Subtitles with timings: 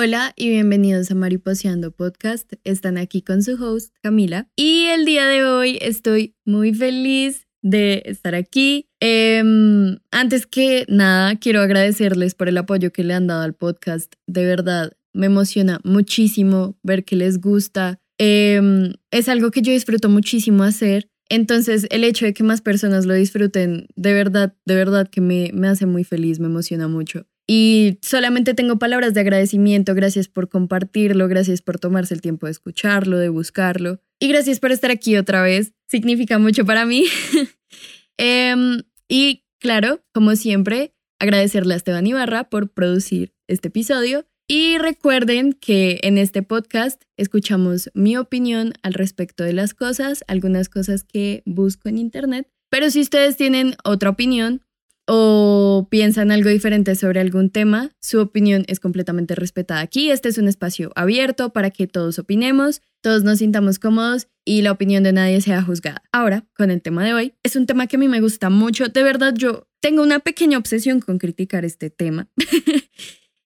[0.00, 2.52] Hola y bienvenidos a Mariposeando Podcast.
[2.62, 8.04] Están aquí con su host Camila y el día de hoy estoy muy feliz de
[8.06, 8.86] estar aquí.
[9.00, 14.12] Em, antes que nada, quiero agradecerles por el apoyo que le han dado al podcast.
[14.28, 17.98] De verdad, me emociona muchísimo ver que les gusta.
[18.18, 21.10] Em, es algo que yo disfruto muchísimo hacer.
[21.28, 25.50] Entonces, el hecho de que más personas lo disfruten, de verdad, de verdad que me,
[25.52, 27.26] me hace muy feliz, me emociona mucho.
[27.50, 29.94] Y solamente tengo palabras de agradecimiento.
[29.94, 34.02] Gracias por compartirlo, gracias por tomarse el tiempo de escucharlo, de buscarlo.
[34.20, 35.72] Y gracias por estar aquí otra vez.
[35.88, 37.04] Significa mucho para mí.
[38.20, 44.26] Em, y claro, como siempre, agradecerle a Esteban Ibarra por producir este episodio.
[44.48, 50.68] Y recuerden que en este podcast escuchamos mi opinión al respecto de las cosas, algunas
[50.68, 52.50] cosas que busco en Internet.
[52.70, 54.62] Pero si ustedes tienen otra opinión,
[55.10, 60.10] o piensan algo diferente sobre algún tema, su opinión es completamente respetada aquí.
[60.10, 64.70] Este es un espacio abierto para que todos opinemos, todos nos sintamos cómodos y la
[64.70, 66.02] opinión de nadie sea juzgada.
[66.12, 68.88] Ahora, con el tema de hoy, es un tema que a mí me gusta mucho.
[68.88, 72.28] De verdad, yo tengo una pequeña obsesión con criticar este tema.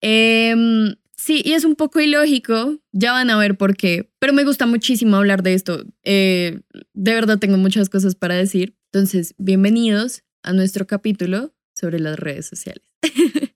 [0.05, 4.43] Em, sí, y es un poco ilógico, ya van a ver por qué, pero me
[4.43, 5.85] gusta muchísimo hablar de esto.
[6.03, 6.59] Eh,
[6.93, 8.75] de verdad, tengo muchas cosas para decir.
[8.91, 12.83] Entonces, bienvenidos a nuestro capítulo sobre las redes sociales.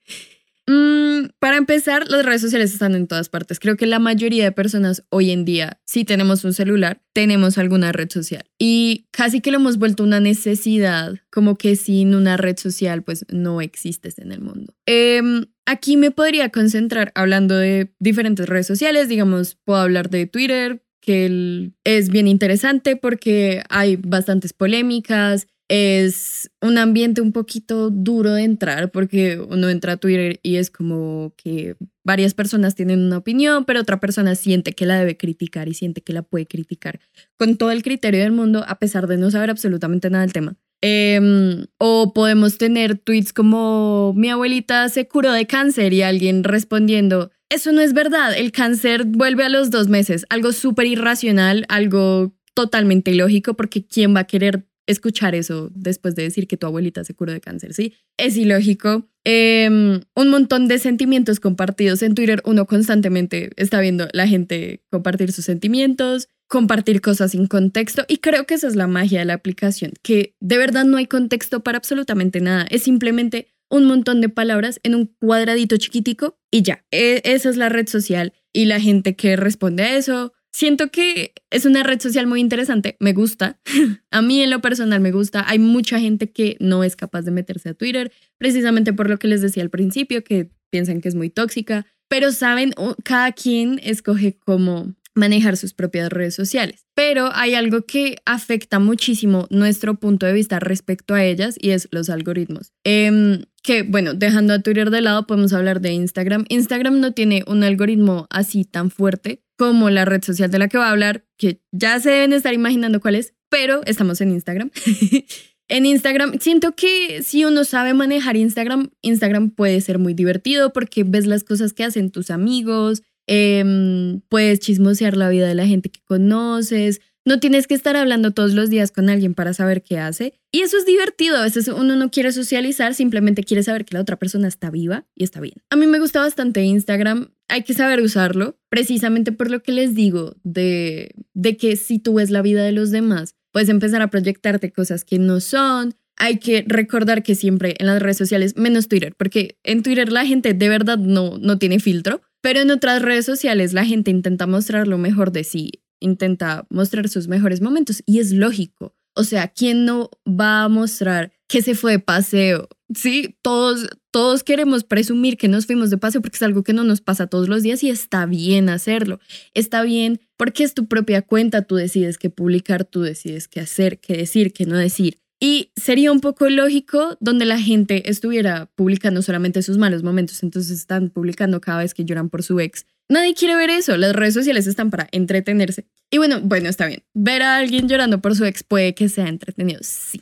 [0.70, 3.58] Mm, para empezar, las redes sociales están en todas partes.
[3.58, 7.94] Creo que la mayoría de personas hoy en día, si tenemos un celular, tenemos alguna
[7.94, 8.44] red social.
[8.60, 13.26] Y casi que lo hemos vuelto una necesidad, como que sin una red social, pues
[13.30, 14.74] no existes en el mundo.
[14.86, 19.08] Em, aquí me podría concentrar hablando de diferentes redes sociales.
[19.08, 26.78] Digamos, puedo hablar de Twitter, que es bien interesante porque hay bastantes polémicas es un
[26.78, 31.76] ambiente un poquito duro de entrar porque uno entra a Twitter y es como que
[32.06, 36.02] varias personas tienen una opinión, pero otra persona siente que la debe criticar y siente
[36.02, 37.00] que la puede criticar
[37.38, 40.56] con todo el criterio del mundo a pesar de no saber absolutamente nada del tema.
[40.82, 47.32] Em, o podemos tener tweets como mi abuelita se curó de cáncer y alguien respondiendo,
[47.50, 52.36] eso no es verdad, el cáncer vuelve a los dos meses, algo súper irracional, algo
[52.54, 57.04] totalmente ilógico porque ¿quién va a querer escuchar eso después de decir que tu abuelita
[57.04, 57.94] se curó de cáncer, ¿sí?
[58.18, 59.08] Es ilógico.
[59.24, 62.42] Em, un montón de sentimientos compartidos en Twitter.
[62.46, 68.06] Uno constantemente está viendo la gente compartir sus sentimientos, compartir cosas sin contexto.
[68.08, 71.08] Y creo que esa es la magia de la aplicación, que de verdad no hay
[71.08, 72.66] contexto para absolutamente nada.
[72.70, 76.86] Es simplemente un montón de palabras en un cuadradito chiquitico y ya.
[76.92, 81.36] E esa es la red social y la gente que responde a eso Siento que
[81.52, 83.60] es una red social muy interesante, me gusta.
[84.10, 85.46] a mí en lo personal me gusta.
[85.48, 89.28] Hay mucha gente que no es capaz de meterse a Twitter, precisamente por lo que
[89.28, 91.86] les decía al principio, que piensan que es muy tóxica.
[92.08, 92.74] Pero saben,
[93.04, 96.88] cada quien escoge cómo manejar sus propias redes sociales.
[96.96, 101.88] Pero hay algo que afecta muchísimo nuestro punto de vista respecto a ellas y es
[101.92, 102.74] los algoritmos.
[102.84, 106.46] Em, que bueno, dejando a Twitter de lado, podemos hablar de Instagram.
[106.50, 110.78] Instagram no tiene un algoritmo así tan fuerte como la red social de la que
[110.78, 114.72] voy a hablar, que ya se deben estar imaginando cuál es, pero estamos en Instagram.
[115.68, 121.04] en Instagram, siento que si uno sabe manejar Instagram, Instagram puede ser muy divertido porque
[121.04, 125.90] ves las cosas que hacen tus amigos, em, puedes chismosear la vida de la gente
[125.90, 130.00] que conoces, no tienes que estar hablando todos los días con alguien para saber qué
[130.00, 130.40] hace.
[130.50, 131.36] Y eso es divertido.
[131.36, 135.06] A veces uno no quiere socializar, simplemente quiere saber que la otra persona está viva
[135.14, 135.56] y está bien.
[135.70, 137.32] A mí me gusta bastante Instagram.
[137.50, 142.14] Hay que saber usarlo, precisamente por lo que les digo, de, de que si tú
[142.14, 145.96] ves la vida de los demás, puedes empezar a proyectarte cosas que no son.
[146.16, 150.26] Hay que recordar que siempre en las redes sociales, menos Twitter, porque en Twitter la
[150.26, 154.48] gente de verdad no, no tiene filtro, pero en otras redes sociales la gente intenta
[154.48, 158.96] mostrar lo mejor de sí intenta mostrar sus mejores momentos y es lógico.
[159.16, 162.70] O sea, ¿quién no va a mostrar que se fue de paseo?
[162.94, 166.84] Sí, todos, todos queremos presumir que nos fuimos de paseo porque es algo que no
[166.84, 169.20] nos pasa todos los días y está bien hacerlo.
[169.56, 174.00] Está bien porque es tu propia cuenta, tú decides qué publicar, tú decides qué hacer,
[174.00, 175.20] qué decir, qué no decir.
[175.40, 180.80] Y sería un poco lógico donde la gente estuviera publicando solamente sus malos momentos, entonces
[180.80, 183.96] están publicando cada vez que lloran por su ex Nadie quiere ver eso.
[183.98, 185.86] Las redes sociales están para entretenerse.
[186.12, 187.04] Y bueno, bueno, está bien.
[187.14, 190.22] Ver a alguien llorando por su ex puede que sea entretenido, sí.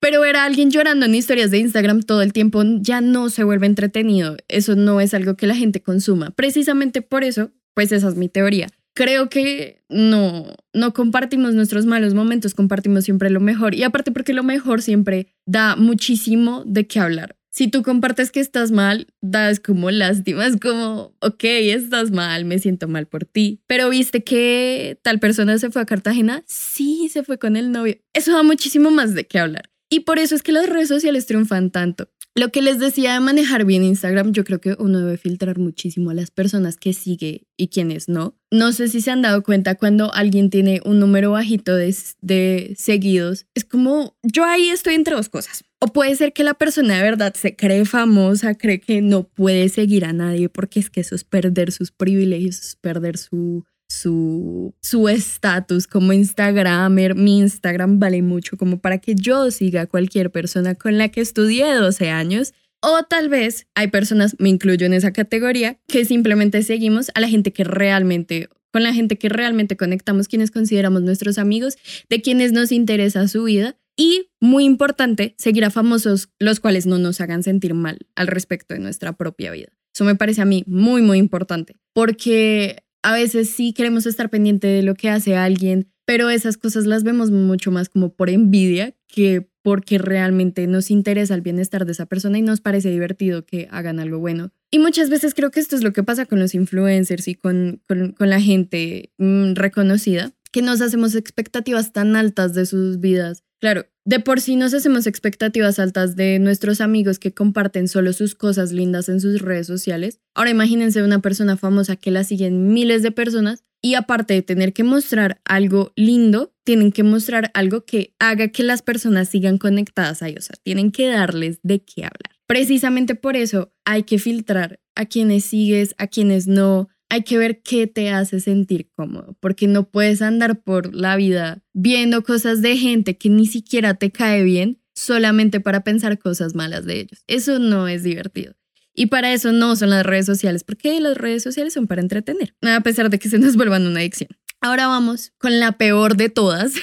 [0.00, 3.44] Pero ver a alguien llorando en historias de Instagram todo el tiempo ya no se
[3.44, 4.36] vuelve entretenido.
[4.48, 6.30] Eso no es algo que la gente consuma.
[6.30, 8.68] Precisamente por eso, pues esa es mi teoría.
[8.94, 13.74] Creo que no, no compartimos nuestros malos momentos, compartimos siempre lo mejor.
[13.74, 18.40] Y aparte porque lo mejor siempre da muchísimo de qué hablar si tú compartes que
[18.40, 23.62] estás mal, das como lástima, es como, ok, estás mal, me siento mal por ti.
[23.68, 27.96] Pero viste que tal persona se fue a Cartagena, sí, se fue con el novio.
[28.12, 29.70] Eso da muchísimo más de qué hablar.
[29.88, 32.10] Y por eso es que las redes sociales triunfan tanto.
[32.36, 36.10] Lo que les decía de manejar bien Instagram, yo creo que uno debe filtrar muchísimo
[36.10, 38.36] a las personas que sigue y quienes no.
[38.50, 43.46] No sé si se han dado cuenta cuando alguien tiene un número bajito de, seguidos.
[43.54, 45.62] Es como, yo ahí estoy entre dos cosas.
[45.78, 49.68] O puede ser que la persona de verdad se cree famosa, cree que no puede
[49.68, 53.64] seguir a nadie porque es que eso es perder sus privilegios, perder su
[54.00, 57.14] su estatus como Instagramer.
[57.14, 61.20] Mi Instagram vale mucho como para que yo siga a cualquier persona con la que
[61.20, 62.54] estudié 12 años.
[62.80, 67.28] O tal vez hay personas, me incluyo en esa categoría, que simplemente seguimos a la
[67.28, 71.78] gente que realmente, con la gente que realmente conectamos, quienes consideramos nuestros amigos,
[72.10, 73.78] de quienes nos interesa su vida.
[73.96, 78.74] Y muy importante, seguir a famosos los cuales no nos hagan sentir mal al respecto
[78.74, 79.68] de nuestra propia vida.
[79.94, 84.66] Eso me parece a mí muy, muy importante, porque a veces sí queremos estar pendiente
[84.66, 88.94] de lo que hace alguien, pero esas cosas las vemos mucho más como por envidia
[89.06, 93.68] que porque realmente nos interesa el bienestar de esa persona y nos parece divertido que
[93.70, 94.52] hagan algo bueno.
[94.70, 97.82] Y muchas veces creo que esto es lo que pasa con los influencers y con,
[97.86, 103.44] con, la gente mm, reconocida, que nos hacemos expectativas tan altas de sus vidas.
[103.64, 108.34] Claro, de por sí nos hacemos expectativas altas de nuestros amigos que comparten solo sus
[108.34, 110.20] cosas lindas en sus redes sociales.
[110.34, 114.74] Ahora imagínense una persona famosa que la siguen miles de personas y aparte de tener
[114.74, 120.22] que mostrar algo lindo, tienen que mostrar algo que haga que las personas sigan conectadas
[120.22, 120.44] a ellos.
[120.44, 122.36] O sea, tienen que darles de qué hablar.
[122.46, 127.62] Precisamente por eso hay que filtrar a quienes sigues, a quienes no, hay que ver
[127.62, 132.76] qué te hace sentir cómodo, porque no puedes andar por la vida viendo cosas de
[132.76, 137.24] gente que ni siquiera te cae bien solamente para pensar cosas malas de ellos.
[137.26, 138.54] Eso no es divertido.
[138.94, 142.54] Y para eso no son las redes sociales, porque las redes sociales son para entretener,
[142.62, 144.30] a pesar de que se nos vuelvan una adicción.
[144.60, 146.74] Ahora vamos con la peor de todas.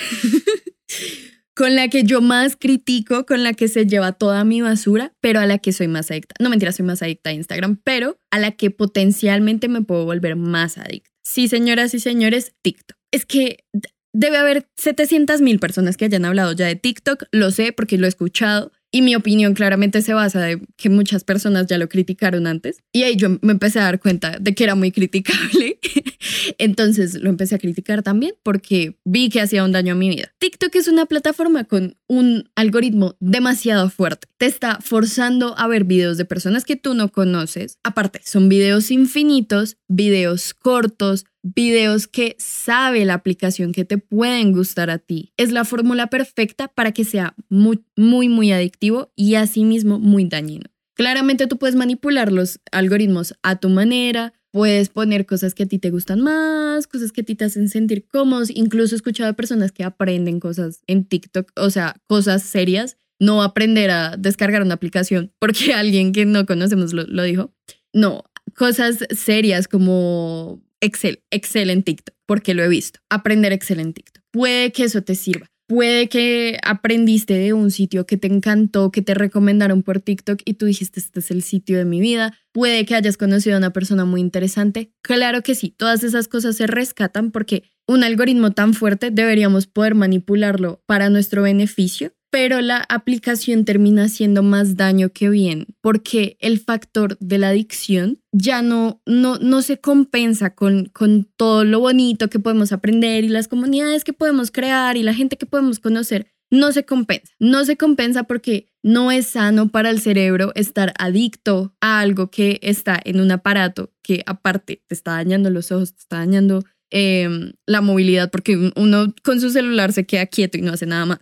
[1.62, 5.40] con la que yo más critico, con la que se lleva toda mi basura, pero
[5.40, 6.34] a la que soy más adicta.
[6.40, 10.36] No mentira, soy más adicta a Instagram, pero a la que potencialmente me puedo volver
[10.36, 11.12] más adicta.
[11.22, 12.98] Sí, señoras y señores, TikTok.
[13.12, 13.64] Es que
[14.12, 18.08] debe haber 700 mil personas que hayan hablado ya de TikTok, lo sé porque lo
[18.08, 22.46] he escuchado, y mi opinión claramente se basa de que muchas personas ya lo criticaron
[22.46, 22.84] antes.
[22.92, 25.80] Y ahí yo me empecé a dar cuenta de que era muy criticable.
[26.58, 30.34] Entonces lo empecé a criticar también porque vi que hacía un daño a mi vida.
[30.40, 34.28] TikTok es una plataforma con un algoritmo demasiado fuerte.
[34.38, 37.78] Te está forzando a ver videos de personas que tú no conoces.
[37.84, 44.90] Aparte, son videos infinitos, videos cortos, videos que sabe la aplicación que te pueden gustar
[44.90, 45.34] a ti.
[45.38, 50.66] Es la fórmula perfecta para que sea muy, muy, muy adictivo y asimismo muy dañino.
[50.96, 55.80] Claramente tú puedes manipular los algoritmos a tu manera, puedes poner cosas que a ti
[55.80, 58.50] te gustan más, cosas que a ti te hacen sentir cómodos.
[58.54, 63.42] Incluso he escuchado a personas que aprenden cosas en TikTok, o sea, cosas serias, no
[63.42, 67.54] aprender a descargar una aplicación porque alguien que no conocemos lo, lo dijo.
[67.94, 68.24] No,
[68.56, 73.00] cosas serias como Excel, Excel en TikTok, porque lo he visto.
[73.10, 74.24] Aprender Excel en TikTok.
[74.32, 75.48] Puede que eso te sirva.
[75.68, 80.56] Puede que aprendiste de un sitio que te encantó, que te recomendaron por TikTok y
[80.56, 82.38] tú dijiste, este es el sitio de mi vida.
[82.52, 84.92] Puede que hayas conocido a una persona muy interesante.
[85.02, 89.96] Claro que sí, todas esas cosas se rescatan porque un algoritmo tan fuerte deberíamos poder
[89.96, 96.60] manipularlo para nuestro beneficio pero la aplicación termina haciendo más daño que bien, porque el
[96.60, 102.30] factor de la adicción ya no, no, no se compensa con, con todo lo bonito
[102.30, 106.28] que podemos aprender y las comunidades que podemos crear y la gente que podemos conocer.
[106.50, 111.76] No se compensa, no se compensa porque no es sano para el cerebro estar adicto
[111.82, 116.02] a algo que está en un aparato que aparte te está dañando los ojos, te
[116.02, 120.74] está dañando em, la movilidad porque uno con su celular se queda quieto y no
[120.74, 121.20] hace nada más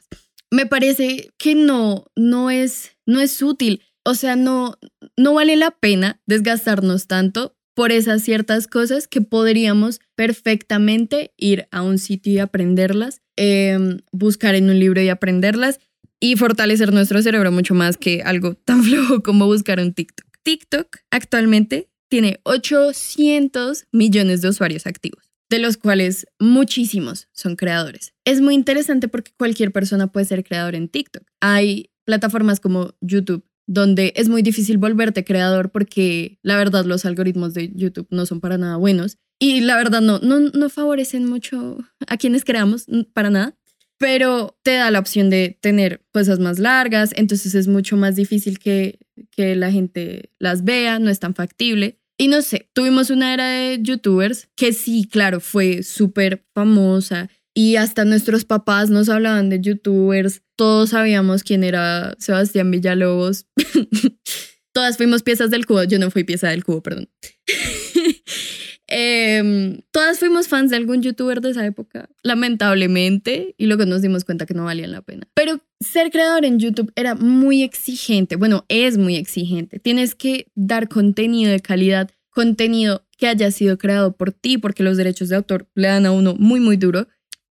[0.51, 3.81] me parece que no, no es, no es útil.
[4.03, 4.77] O sea, no,
[5.17, 11.81] no vale la pena desgastarnos tanto por esas ciertas cosas que podríamos perfectamente ir a
[11.81, 15.79] un sitio y aprenderlas, em, buscar en un libro y aprenderlas
[16.19, 20.27] y fortalecer nuestro cerebro mucho más que algo tan flojo como buscar un TikTok.
[20.43, 28.13] TikTok actualmente tiene 800 millones de usuarios activos de los cuales muchísimos son creadores.
[28.25, 31.23] Es muy interesante porque cualquier persona puede ser creador en TikTok.
[31.41, 37.53] Hay plataformas como YouTube donde es muy difícil volverte creador porque la verdad los algoritmos
[37.53, 41.77] de YouTube no son para nada buenos y la verdad no, no, no favorecen mucho
[42.07, 43.55] a quienes creamos para nada,
[43.99, 48.57] pero te da la opción de tener cosas más largas, entonces es mucho más difícil
[48.57, 48.99] que
[49.31, 51.98] que la gente las vea, no es tan factible.
[52.21, 57.77] Y no sé, tuvimos una era de youtubers que sí, claro, fue súper famosa y
[57.77, 60.41] hasta nuestros papás nos hablaban de youtubers.
[60.57, 63.47] Todos sabíamos quién era Sebastián Villalobos.
[64.73, 65.83] Todas fuimos piezas del cubo.
[65.85, 67.09] Yo no fui pieza del cubo, perdón.
[68.91, 74.25] Em, todas fuimos fans de algún youtuber de esa época, lamentablemente, y luego nos dimos
[74.25, 75.27] cuenta que no valían la pena.
[75.35, 79.77] Pero ser creador en YouTube era muy exigente, bueno, es muy exigente.
[79.77, 84.97] Tienes que dar contenido de calidad, contenido que haya sido creado por ti, porque los
[84.97, 87.07] derechos de autor le dan a uno muy, muy duro.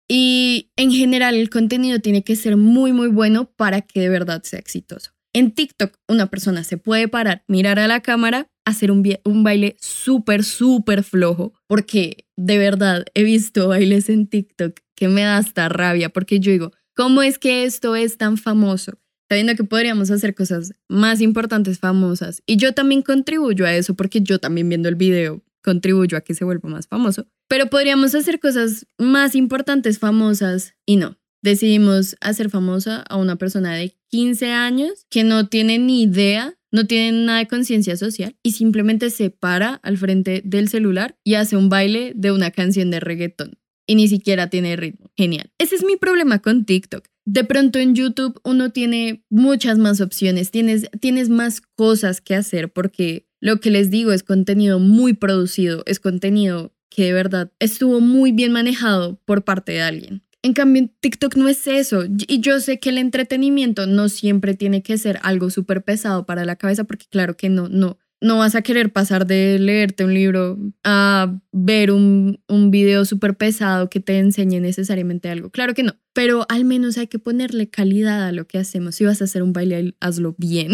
[0.08, 4.42] Y en general el contenido tiene que ser muy, muy bueno para que de verdad
[4.44, 5.12] sea exitoso.
[5.38, 9.04] En TikTok una persona se puede parar, mirar a la cámara, hacer un,
[9.44, 15.38] baile súper, súper flojo, porque de verdad he visto bailes en TikTok que me da
[15.38, 18.94] hasta rabia, porque yo digo, ¿cómo es que esto es tan famoso?
[19.30, 22.42] Sabiendo que podríamos hacer cosas más importantes, famosas.
[22.48, 26.34] Y yo también contribuyo a eso, porque yo también viendo el video contribuyo a que
[26.34, 27.28] se vuelva más famoso.
[27.48, 33.74] Pero podríamos hacer cosas más importantes, famosas, y no decidimos hacer famosa a una persona
[33.74, 38.52] de 15 años que no tiene ni idea, no tiene nada de conciencia social y
[38.52, 43.00] simplemente se para al frente del celular y hace un baile de una canción de
[43.00, 45.10] reggaetón y ni siquiera tiene ritmo.
[45.16, 45.52] Genial.
[45.58, 47.08] Ese es mi problema con TikTok.
[47.26, 52.72] De pronto en YouTube uno tiene muchas más opciones, tienes, tienes más cosas que hacer
[52.72, 58.00] porque lo que les digo es contenido muy producido, es contenido que de verdad estuvo
[58.00, 60.24] muy bien manejado por parte de alguien.
[60.44, 62.06] En cambio, TikTok no es eso.
[62.28, 66.46] Y yo sé que el entretenimiento no siempre tiene que ser algo súper pesado para
[66.46, 67.98] la cabeza, porque claro que no, no.
[68.20, 73.38] No vas a querer pasar de leerte un libro a ver un, un video súper
[73.38, 75.52] pesado que te enseñe necesariamente algo.
[75.52, 78.96] Claro que no, pero al menos hay que ponerle calidad a lo que hacemos.
[78.96, 80.72] Si vas a hacer un baile, hazlo bien,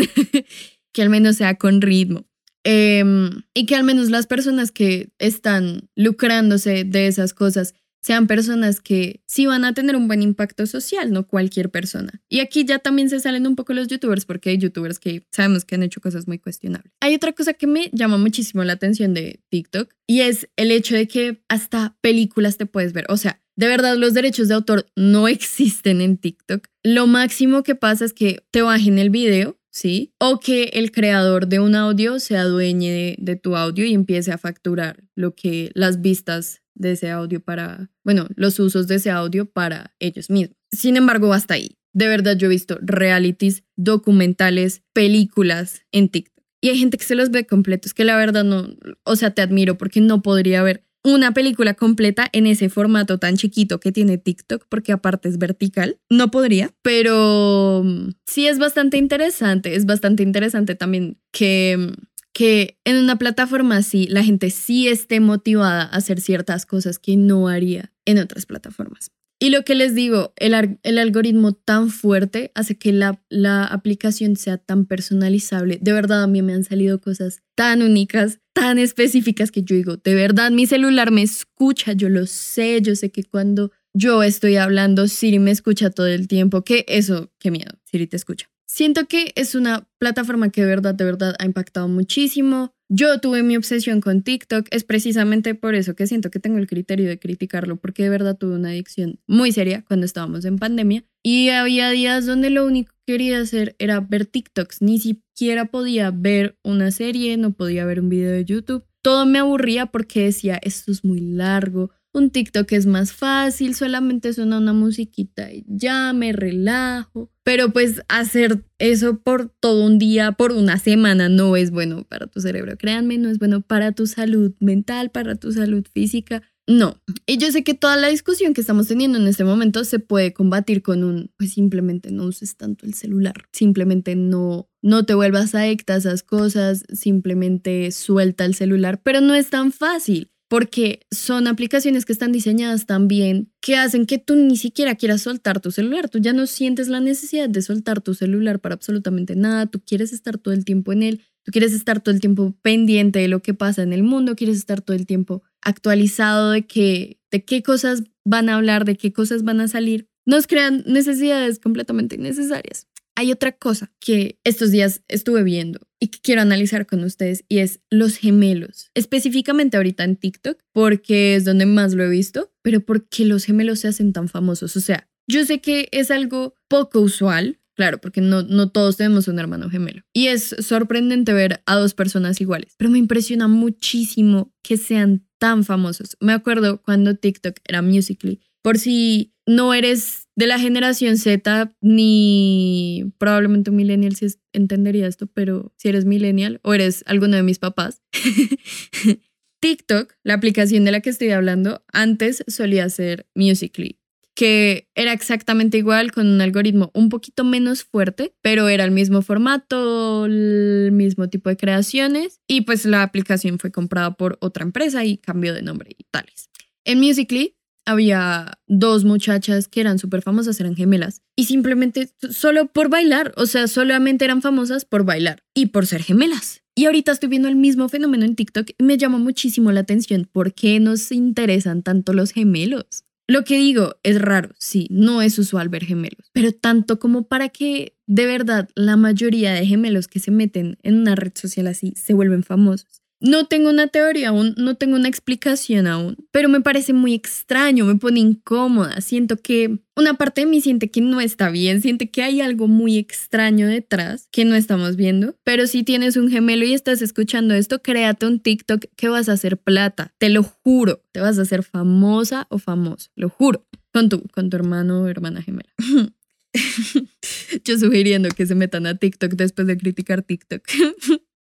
[0.94, 2.26] que al menos sea con ritmo.
[2.64, 8.82] Em, y que al menos las personas que están lucrándose de esas cosas sean personas
[8.82, 12.22] que sí van a tener un buen impacto social, no cualquier persona.
[12.30, 15.64] Y aquí ya también se salen un poco los youtubers porque hay youtubers que sabemos
[15.64, 16.92] que han hecho cosas muy cuestionables.
[17.00, 20.96] Hay otra cosa que me llama muchísimo la atención de TikTok y es el hecho
[20.96, 23.06] de que hasta películas te puedes ver.
[23.08, 26.68] O sea, de verdad los derechos de autor no existen en TikTok.
[26.84, 30.14] Lo máximo que pasa es que te bajen el video ¿sí?
[30.20, 34.32] O que el creador de un audio se adueñe de, de, tu audio y empiece
[34.32, 39.12] a facturar lo que las vistas de ese audio para, bueno, los usos de ese
[39.12, 40.58] audio para ellos mismos.
[40.72, 41.78] Sin embargo, hasta ahí.
[41.94, 46.44] De verdad, yo he visto realities, documentales, películas en TikTok.
[46.62, 48.70] Y hay gente que se los ve completos, que la verdad no,
[49.04, 53.36] o sea, te admiro porque no podría ver una película completa en ese formato tan
[53.36, 56.00] chiquito que tiene TikTok, porque aparte es vertical.
[56.10, 57.84] No podría, pero
[58.26, 59.76] sí es bastante interesante.
[59.76, 61.92] Es bastante interesante también que
[62.34, 67.16] que en una plataforma así la gente sí esté motivada a hacer ciertas cosas que
[67.16, 69.12] no haría en otras plataformas.
[69.40, 70.54] Y lo que les digo, el,
[70.98, 75.80] algoritmo tan fuerte hace que la, la aplicación sea tan personalizable.
[75.82, 79.98] De verdad, a mí me han salido cosas tan únicas, tan específicas que yo digo,
[79.98, 84.56] de verdad, mi celular me escucha, yo lo sé, yo sé que cuando yo estoy
[84.56, 88.53] hablando, Siri me escucha todo el tiempo, que eso, qué miedo, Siri te escucha.
[88.74, 92.74] Siento que es una plataforma que de verdad, de verdad ha impactado muchísimo.
[92.90, 96.66] Yo tuve mi obsesión con TikTok, es precisamente por eso que siento que tengo el
[96.66, 101.06] criterio de criticarlo, porque de verdad tuve una adicción muy seria cuando estábamos en pandemia
[101.22, 106.10] y había días donde lo único que quería hacer era ver TikToks, ni siquiera podía
[106.10, 108.86] ver una serie, no podía ver un video de YouTube.
[109.04, 114.34] Todo me aburría porque decía, esto es muy largo, un TikTok es más fácil, solamente
[114.34, 117.32] suena una musiquita y ya me relajo.
[117.44, 122.28] Pero pues hacer eso por todo un día, por una semana, no es bueno para
[122.28, 122.78] tu cerebro.
[122.78, 126.44] Créanme, no es bueno para tu salud mental, para tu salud física.
[126.66, 127.02] No.
[127.26, 130.32] Y yo sé que toda la discusión que estamos teniendo en este momento se puede
[130.32, 133.34] combatir con un, pues simplemente no uses tanto el celular.
[133.52, 136.86] Simplemente no, no te vuelvas adicta a esas cosas.
[136.94, 139.02] Simplemente suelta el celular.
[139.04, 144.20] Pero no es tan fácil porque son aplicaciones que están diseñadas también que hacen que
[144.20, 146.10] tú ni siquiera quieras soltar tu celular.
[146.10, 149.66] Tú ya no sientes la necesidad de soltar tu celular para absolutamente nada.
[149.66, 151.22] Tú quieres estar todo el tiempo en él.
[151.42, 154.36] Tú quieres estar todo el tiempo pendiente de lo que pasa en el mundo.
[154.36, 158.96] Quieres estar todo el tiempo actualizado de, que, de qué cosas van a hablar, de
[158.96, 160.08] qué cosas van a salir.
[160.24, 162.86] Nos crean necesidades completamente innecesarias.
[163.16, 167.60] Hay otra cosa que estos días estuve viendo y que quiero analizar con ustedes y
[167.60, 168.90] es los gemelos.
[168.96, 173.46] Específicamente ahorita en TikTok, porque es donde más lo he visto, pero ¿por qué los
[173.46, 174.76] gemelos se hacen tan famosos?
[174.76, 179.28] O sea, yo sé que es algo poco usual, Claro, porque no, no todos tenemos
[179.28, 180.04] un hermano gemelo.
[180.14, 185.64] Y es sorprendente ver a dos personas iguales, pero me impresiona muchísimo que sean tan
[185.64, 186.16] famosos.
[186.20, 188.42] Me acuerdo cuando TikTok era Musically.
[188.62, 195.28] Por si no eres de la generación Z ni probablemente un millennial si entendería esto,
[195.28, 198.02] pero si eres millennial o eres alguno de mis papás,
[199.60, 204.00] TikTok, la aplicación de la que estoy hablando, antes solía ser Musically
[204.36, 209.22] que era exactamente igual con un algoritmo un poquito menos fuerte, pero era el mismo
[209.22, 215.06] formato, el mismo tipo de creaciones y pues la aplicación fue comprada por otra empresa
[215.06, 216.50] y cambió de nombre y tales.
[216.84, 222.90] En Musically había dos muchachas que eran súper famosas, eran gemelas, y simplemente solo por
[222.90, 226.62] bailar, o sea, solamente eran famosas por bailar y por ser gemelas.
[226.76, 230.54] Y ahorita estoy viendo el mismo fenómeno en TikTok me llama muchísimo la atención por
[230.54, 233.06] qué nos interesan tanto los gemelos.
[233.28, 237.50] Lo que digo es raro, sí, no es usual ver gemelos, pero tanto como para
[237.50, 241.94] que de verdad la mayoría de gemelos que se meten en una red social así
[241.96, 243.03] se vuelven famosos.
[243.24, 247.86] No tengo una teoría aún, no tengo una explicación aún, pero me parece muy extraño,
[247.86, 249.00] me pone incómoda.
[249.00, 252.68] Siento que una parte de mí siente que no está bien, siente que hay algo
[252.68, 255.38] muy extraño detrás que no estamos viendo.
[255.46, 259.34] Pero si tienes un gemelo y estás escuchando esto, créate un TikTok que vas a
[259.34, 264.10] hacer plata, te lo juro, te vas a hacer famosa o famoso, lo juro, con
[264.10, 265.74] tu, con tu hermano o hermana gemela.
[267.64, 270.62] Yo sugiriendo que se metan a TikTok después de criticar TikTok.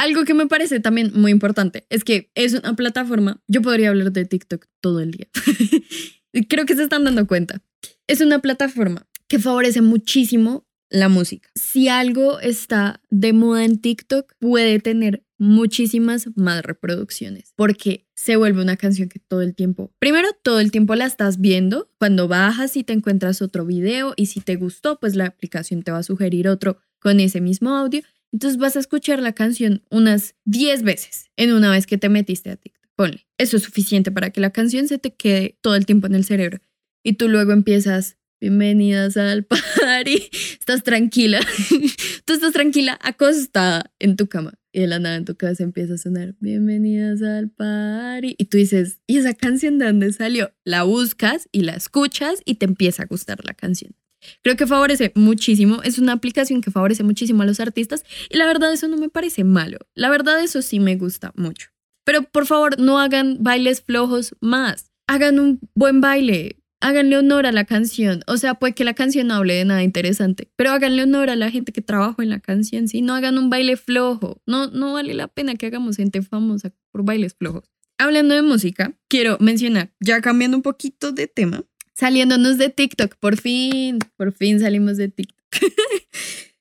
[0.00, 4.12] Algo que me parece también muy importante es que es una plataforma, yo podría hablar
[4.12, 5.28] de TikTok todo el día.
[6.48, 7.62] Creo que se están dando cuenta.
[8.06, 11.50] Es una plataforma que favorece muchísimo la música.
[11.54, 18.62] Si algo está de moda en TikTok, puede tener muchísimas más reproducciones porque se vuelve
[18.62, 22.74] una canción que todo el tiempo, primero todo el tiempo la estás viendo, cuando bajas
[22.78, 26.02] y te encuentras otro video y si te gustó, pues la aplicación te va a
[26.02, 31.30] sugerir otro con ese mismo audio entonces vas a escuchar la canción unas 10 veces
[31.36, 32.90] en una vez que te metiste a TikTok.
[32.96, 33.26] Ponle.
[33.38, 36.24] Eso es suficiente para que la canción se te quede todo el tiempo en el
[36.24, 36.60] cerebro.
[37.02, 40.28] Y tú luego empiezas, bienvenidas al party.
[40.60, 41.40] Estás tranquila.
[42.24, 44.54] tú estás tranquila acostada en tu cama.
[44.72, 48.36] Y de la nada en tu casa empieza a sonar, bienvenidas al party.
[48.38, 50.52] Y tú dices, ¿y esa canción de dónde salió?
[50.64, 53.94] La buscas y la escuchas y te empieza a gustar la canción.
[54.42, 58.46] Creo que favorece muchísimo, es una aplicación que favorece muchísimo a los artistas y la
[58.46, 61.68] verdad eso no me parece malo, la verdad eso sí me gusta mucho.
[62.04, 67.52] Pero por favor no hagan bailes flojos más, hagan un buen baile, háganle honor a
[67.52, 71.02] la canción, o sea, puede que la canción no hable de nada interesante, pero háganle
[71.02, 73.02] honor a la gente que trabajó en la canción, ¿sí?
[73.02, 77.04] No hagan un baile flojo, no, no vale la pena que hagamos gente famosa por
[77.04, 77.70] bailes flojos.
[77.98, 81.64] Hablando de música, quiero mencionar, ya cambiando un poquito de tema,
[82.00, 85.36] saliéndonos de TikTok, por fin, por fin salimos de TikTok.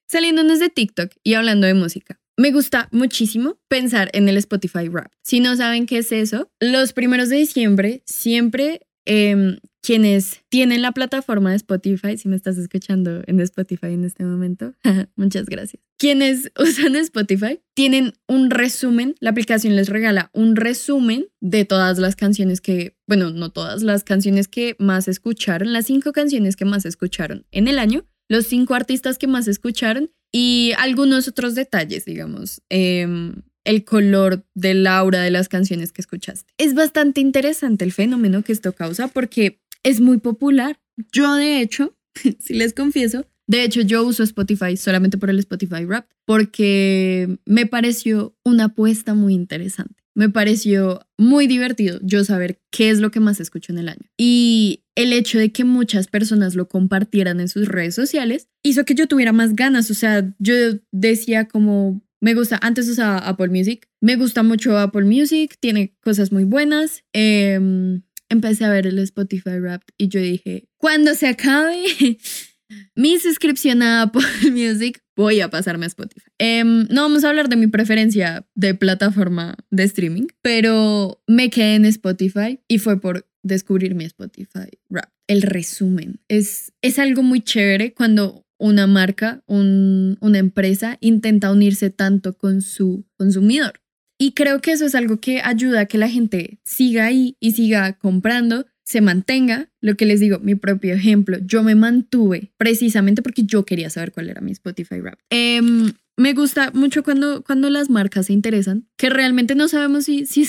[0.06, 2.20] saliéndonos de TikTok y hablando de música.
[2.36, 5.12] Me gusta muchísimo pensar en el Spotify Rap.
[5.24, 10.92] Si no saben qué es eso, los primeros de diciembre siempre Em, quienes tienen la
[10.92, 14.74] plataforma de Spotify, si me estás escuchando en Spotify en este momento,
[15.16, 15.82] muchas gracias.
[15.98, 22.16] Quienes usan Spotify tienen un resumen, la aplicación les regala un resumen de todas las
[22.16, 26.86] canciones que, bueno, no todas las canciones que más escucharon, las cinco canciones que más
[26.86, 32.62] escucharon en el año, los cinco artistas que más escucharon y algunos otros detalles, digamos.
[32.70, 33.34] Eh,
[33.70, 36.52] el color del aura de las canciones que escuchaste.
[36.58, 40.80] Es bastante interesante el fenómeno que esto causa porque es muy popular.
[41.12, 41.98] Yo de hecho,
[42.40, 47.66] si les confieso, de hecho yo uso Spotify solamente por el Spotify Rap porque me
[47.66, 49.96] pareció una apuesta muy interesante.
[50.16, 54.06] Me pareció muy divertido yo saber qué es lo que más escucho en el año.
[54.18, 58.96] Y el hecho de que muchas personas lo compartieran en sus redes sociales hizo que
[58.96, 59.90] yo tuviera más ganas.
[59.90, 60.54] O sea, yo
[60.92, 63.88] decía como, me gusta, antes usaba Apple Music.
[64.02, 67.04] Me gusta mucho Apple Music, tiene cosas muy buenas.
[67.14, 71.84] Em, empecé a ver el Spotify Rap y yo dije, cuando se acabe
[72.96, 76.30] mi suscripción a Apple Music, voy a pasarme a Spotify.
[76.38, 81.76] Em, no vamos a hablar de mi preferencia de plataforma de streaming, pero me quedé
[81.76, 85.10] en Spotify y fue por descubrir mi Spotify Rap.
[85.28, 92.38] El resumen es, es algo muy chévere cuando una marca, una empresa intenta unirse tanto
[92.38, 93.82] con su consumidor.
[94.22, 97.54] Y creo que eso es algo que ayuda a que la gente siga ahí y
[97.54, 99.70] siga comprando, se mantenga.
[99.80, 104.12] Lo que les digo, mi propio ejemplo, yo me mantuve precisamente porque yo quería saber
[104.12, 105.18] cuál era mi Spotify Rap.
[105.30, 110.26] Em, me gusta mucho cuando, cuando las marcas se interesan, que realmente no sabemos si,
[110.26, 110.46] si,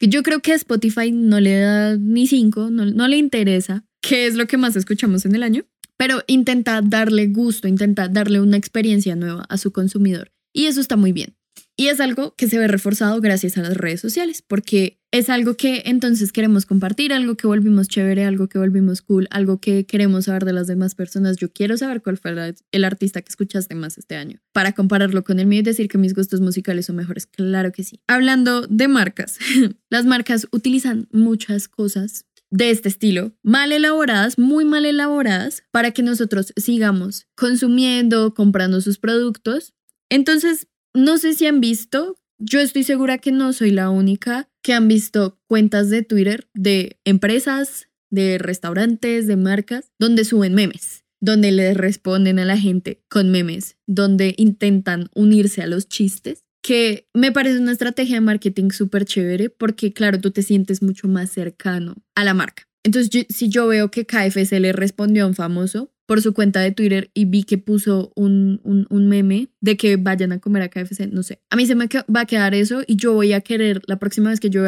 [0.00, 4.26] yo creo que a Spotify no le da ni cinco, no, no le interesa qué
[4.26, 5.64] es lo que más escuchamos en el año,
[5.96, 10.30] pero intenta darle gusto, intenta darle una experiencia nueva a su consumidor.
[10.52, 11.37] Y eso está muy bien.
[11.80, 15.54] Y es algo que se ve reforzado gracias a las redes sociales, porque es algo
[15.54, 20.24] que entonces queremos compartir, algo que volvimos chévere, algo que volvimos cool, algo que queremos
[20.24, 21.36] saber de las demás personas.
[21.36, 25.38] Yo quiero saber cuál fue el artista que escuchaste más este año, para compararlo con
[25.38, 27.26] el mío y decir que mis gustos musicales son mejores.
[27.26, 28.00] Claro que sí.
[28.08, 29.38] Hablando de marcas,
[29.88, 36.02] las marcas utilizan muchas cosas de este estilo, mal elaboradas, muy mal elaboradas, para que
[36.02, 39.74] nosotros sigamos consumiendo, comprando sus productos.
[40.10, 40.66] Entonces,
[40.98, 44.88] no sé si han visto, yo estoy segura que no soy la única que han
[44.88, 51.72] visto cuentas de Twitter de empresas, de restaurantes, de marcas, donde suben memes, donde le
[51.74, 57.60] responden a la gente con memes, donde intentan unirse a los chistes que me parece
[57.60, 62.24] una estrategia de marketing súper chévere porque, claro, tú te sientes mucho más cercano a
[62.24, 62.64] la marca.
[62.84, 66.72] Entonces, si yo veo que KFC le respondió a un famoso, por su cuenta de
[66.72, 71.06] Twitter y vi que puso un, un, meme de que vayan a comer a KFC,
[71.12, 71.42] no sé.
[71.50, 74.30] A mí se me va a quedar eso y yo voy a querer, la próxima
[74.30, 74.62] vez que yo,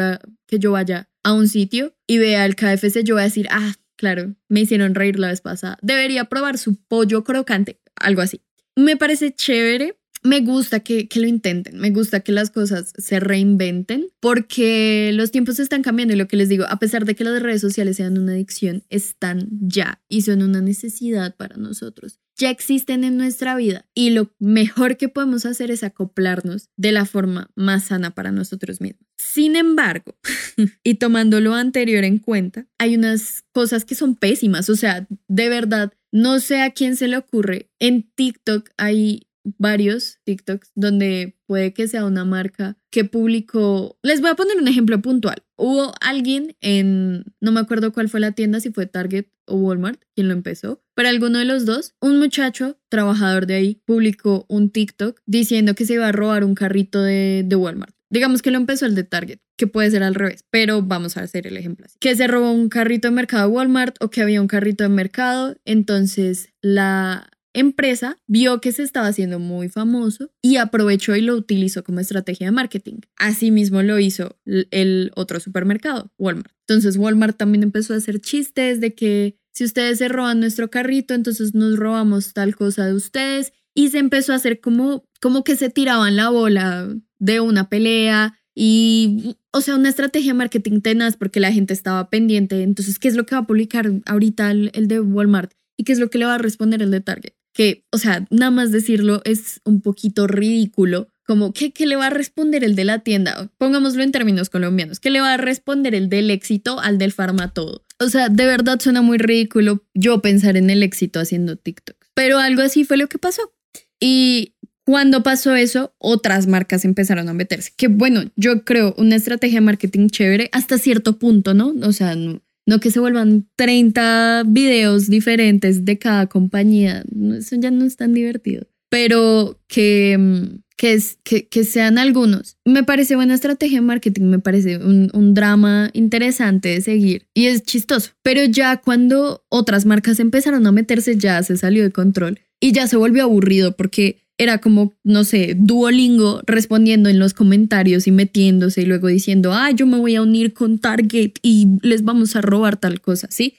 [0.45, 3.73] que yo vaya a un sitio y vea el KFC, yo voy a decir, ah,
[3.95, 5.79] claro, me hicieron reír la vez pasada.
[5.81, 8.41] Debería probar su pollo crocante, algo así.
[8.75, 14.07] Me parece chévere me gusta que, lo intenten, me gusta que las cosas se reinventen
[14.19, 17.41] porque los tiempos están cambiando y lo que les digo, a pesar de que las
[17.41, 22.19] redes sociales sean una adicción, están ya y son una necesidad para nosotros.
[22.37, 27.05] Ya existen en nuestra vida y lo mejor que podemos hacer es acoplarnos de la
[27.05, 29.05] forma más sana para nosotros mismos.
[29.17, 30.17] Sin embargo,
[30.83, 35.49] y tomando lo anterior en cuenta, hay unas cosas que son pésimas, o sea, de
[35.49, 37.69] verdad, no sé a quién se le ocurre.
[37.79, 44.29] En TikTok hay varios TikToks donde puede que sea una marca que publicó, les voy
[44.29, 45.43] a poner un ejemplo puntual.
[45.57, 50.01] Hubo alguien en, no me acuerdo cuál fue la tienda, si fue Target o Walmart,
[50.15, 54.69] quien lo empezó, pero alguno de los dos, un muchacho trabajador de ahí publicó un
[54.69, 57.95] TikTok diciendo que se iba a robar un carrito de, de Walmart.
[58.11, 61.21] Digamos que lo empezó el de Target, que puede ser al revés, pero vamos a
[61.21, 61.97] hacer el ejemplo así.
[61.99, 65.55] Que se robó un carrito de mercado Walmart o que había un carrito de mercado,
[65.63, 71.83] entonces la empresa vio que se estaba haciendo muy famoso y aprovechó y lo utilizó
[71.83, 72.99] como estrategia de marketing.
[73.17, 76.51] Asimismo lo hizo el otro supermercado, Walmart.
[76.67, 81.13] Entonces Walmart también empezó a hacer chistes de que si ustedes se roban nuestro carrito,
[81.13, 85.55] entonces nos robamos tal cosa de ustedes y se empezó a hacer como como que
[85.55, 91.17] se tiraban la bola de una pelea y o sea, una estrategia de marketing tenaz
[91.17, 92.63] porque la gente estaba pendiente.
[92.63, 95.53] Entonces, ¿qué es lo que va a publicar ahorita el, el de Walmart?
[95.77, 97.33] ¿Y qué es lo que le va a responder el de Target?
[97.53, 101.09] Que, o sea, nada más decirlo es un poquito ridículo.
[101.25, 103.49] Como, ¿qué, ¿qué le va a responder el de la tienda?
[103.57, 104.99] Pongámoslo en términos colombianos.
[104.99, 107.85] ¿Qué le va a responder el del éxito al del farmatodo?
[107.99, 111.95] O sea, de verdad suena muy ridículo yo pensar en el éxito haciendo TikTok.
[112.15, 113.53] Pero algo así fue lo que pasó.
[113.99, 117.71] Y cuando pasó eso, otras marcas empezaron a meterse.
[117.77, 121.73] Que bueno, yo creo una estrategia de marketing chévere hasta cierto punto, ¿no?
[121.83, 127.03] O sea, no, no que se vuelvan 30 videos diferentes de cada compañía,
[127.37, 132.57] eso ya no es tan divertido, pero que, mm, que, es, que, que sean algunos.
[132.65, 137.47] Me parece buena estrategia de marketing, me parece un, un drama interesante de seguir y
[137.47, 142.39] es chistoso, pero ya cuando otras marcas empezaron a meterse ya se salió de control
[142.59, 148.07] y ya se volvió aburrido porque era como, no sé, Duolingo respondiendo en los comentarios
[148.07, 152.03] y metiéndose y luego diciendo, ah, yo me voy a unir con Target y les
[152.03, 153.53] vamos a robar tal cosa, ¿sí?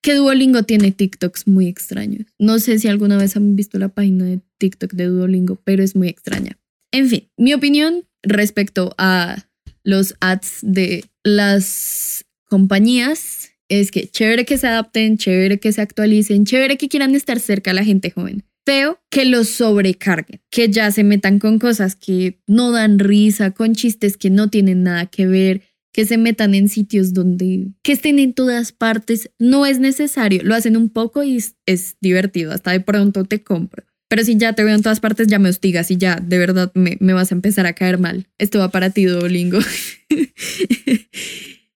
[0.00, 2.24] Que Duolingo tiene TikToks muy extraños.
[2.38, 5.94] No sé si alguna vez han visto la página de TikTok de Duolingo, pero es
[5.94, 6.58] muy extraña.
[6.92, 9.44] En fin, mi opinión respecto a
[9.84, 16.46] los ads de las compañías es que chévere que se adapten, chévere que se actualicen,
[16.46, 20.90] chévere que quieran estar cerca a la gente joven feo que los sobrecarguen, que ya
[20.90, 25.26] se metan con cosas que no dan risa, con chistes que no tienen nada que
[25.26, 30.42] ver, que se metan en sitios donde que estén en todas partes, no es necesario,
[30.42, 33.84] lo hacen un poco y es, divertido, hasta de pronto te compro.
[34.08, 36.70] Pero si ya te veo en todas partes, ya me hostigas y ya de verdad
[36.74, 38.26] me, vas a empezar a caer mal.
[38.38, 39.58] Esto va para ti, Duolingo.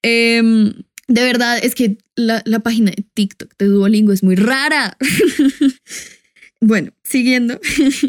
[0.03, 0.73] Em,
[1.09, 4.97] de verdad, es que la, la página de TikTok de Duolingo es muy rara.
[6.61, 7.61] Bueno, siguiendo.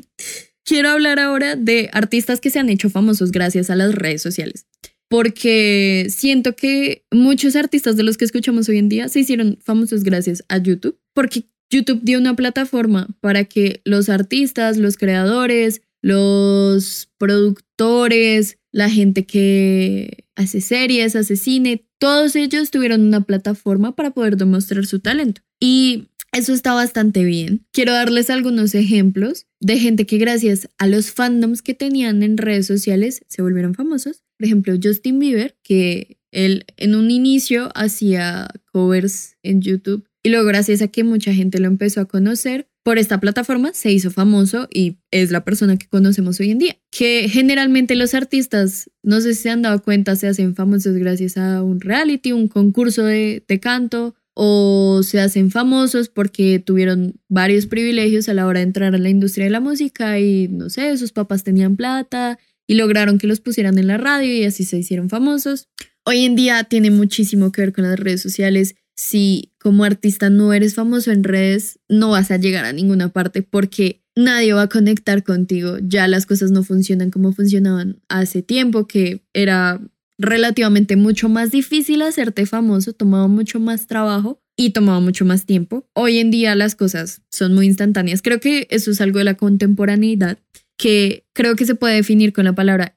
[0.65, 4.65] Quiero hablar ahora de artistas que se han hecho famosos gracias a las redes sociales.
[5.09, 10.03] Porque siento que muchos artistas de los que escuchamos hoy en día se hicieron famosos
[10.03, 10.99] gracias a YouTube.
[11.13, 19.25] Porque YouTube dio una plataforma para que los artistas, los creadores, los productores, la gente
[19.25, 25.41] que hace series, hace cine, todos ellos tuvieron una plataforma para poder demostrar su talento.
[25.59, 27.65] Y eso está bastante bien.
[27.71, 32.67] Quiero darles algunos ejemplos de gente que gracias a los fandoms que tenían en redes
[32.67, 34.23] sociales se volvieron famosos.
[34.37, 40.45] Por ejemplo, Justin Bieber, que él en un inicio hacía covers en YouTube y luego
[40.45, 44.69] gracias a que mucha gente lo empezó a conocer, por esta plataforma se hizo famoso
[44.73, 46.77] y es la persona que conocemos hoy en día.
[46.89, 51.37] Que generalmente los artistas, no sé si se han dado cuenta, se hacen famosos gracias
[51.37, 57.65] a un reality, un concurso de, de canto o se hacen famosos porque tuvieron varios
[57.65, 60.95] privilegios a la hora de entrar a la industria de la música y no sé,
[60.97, 64.77] sus papás tenían plata y lograron que los pusieran en la radio y así se
[64.77, 65.69] hicieron famosos.
[66.05, 68.75] Hoy en día tiene muchísimo que ver con las redes sociales.
[68.95, 73.41] Si como artista no eres famoso en redes, no vas a llegar a ninguna parte
[73.41, 75.77] porque nadie va a conectar contigo.
[75.81, 79.81] Ya las cosas no funcionan como funcionaban hace tiempo, que era
[80.17, 85.87] relativamente mucho más difícil hacerte famoso, tomaba mucho más trabajo y tomaba mucho más tiempo.
[85.93, 88.21] Hoy en día las cosas son muy instantáneas.
[88.21, 90.39] Creo que eso es algo de la contemporaneidad
[90.77, 92.95] que creo que se puede definir con la palabra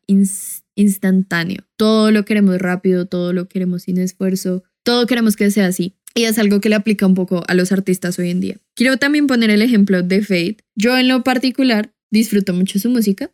[0.75, 1.65] instantáneo.
[1.77, 5.97] Todo lo queremos rápido, todo lo queremos sin esfuerzo, todo queremos que sea así.
[6.15, 8.57] Y es algo que le aplica un poco a los artistas hoy en día.
[8.75, 10.59] Quiero también poner el ejemplo de Fate.
[10.75, 13.31] Yo en lo particular disfruto mucho su música.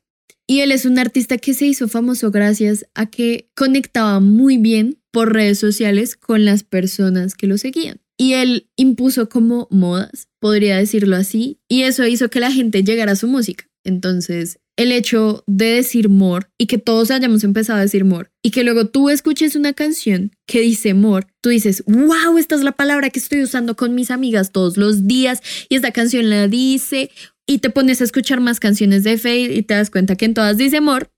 [0.47, 4.99] Y él es un artista que se hizo famoso gracias a que conectaba muy bien
[5.11, 8.01] por redes sociales con las personas que lo seguían.
[8.19, 13.13] Y él impuso como modas, podría decirlo así, y eso hizo que la gente llegara
[13.13, 13.67] a su música.
[13.85, 18.51] Entonces, el hecho de decir more y que todos hayamos empezado a decir more y
[18.51, 22.73] que luego tú escuches una canción que dice more, tú dices, wow, esta es la
[22.73, 27.11] palabra que estoy usando con mis amigas todos los días y esta canción la dice
[27.47, 30.35] y te pones a escuchar más canciones de Fade y te das cuenta que en
[30.35, 31.11] todas dice amor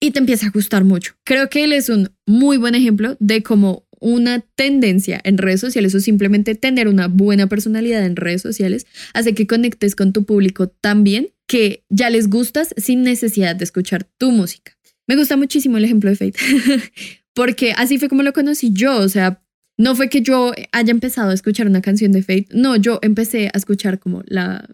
[0.00, 1.14] y te empieza a gustar mucho.
[1.24, 5.94] Creo que él es un muy buen ejemplo de cómo una tendencia en redes sociales
[5.94, 10.68] o simplemente tener una buena personalidad en redes sociales hace que conectes con tu público
[10.68, 14.76] tan bien que ya les gustas sin necesidad de escuchar tu música.
[15.06, 16.34] Me gusta muchísimo el ejemplo de Fade
[17.34, 19.42] porque así fue como lo conocí yo, o sea,
[19.78, 23.48] no fue que yo haya empezado a escuchar una canción de Fate, no, yo empecé
[23.52, 24.68] a escuchar como la,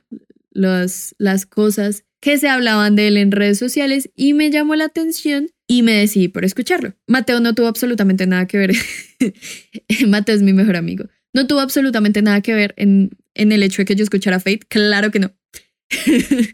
[0.52, 5.50] las cosas que se hablaban de él en redes sociales y me llamó la atención
[5.66, 6.94] y me decidí por escucharlo.
[7.06, 8.72] Mateo no tuvo absolutamente nada que ver.
[10.06, 11.06] Mateo es mi mejor amigo.
[11.32, 14.60] No tuvo absolutamente nada que ver en, en el hecho de que yo escuchara Fate.
[14.68, 15.32] Claro que no.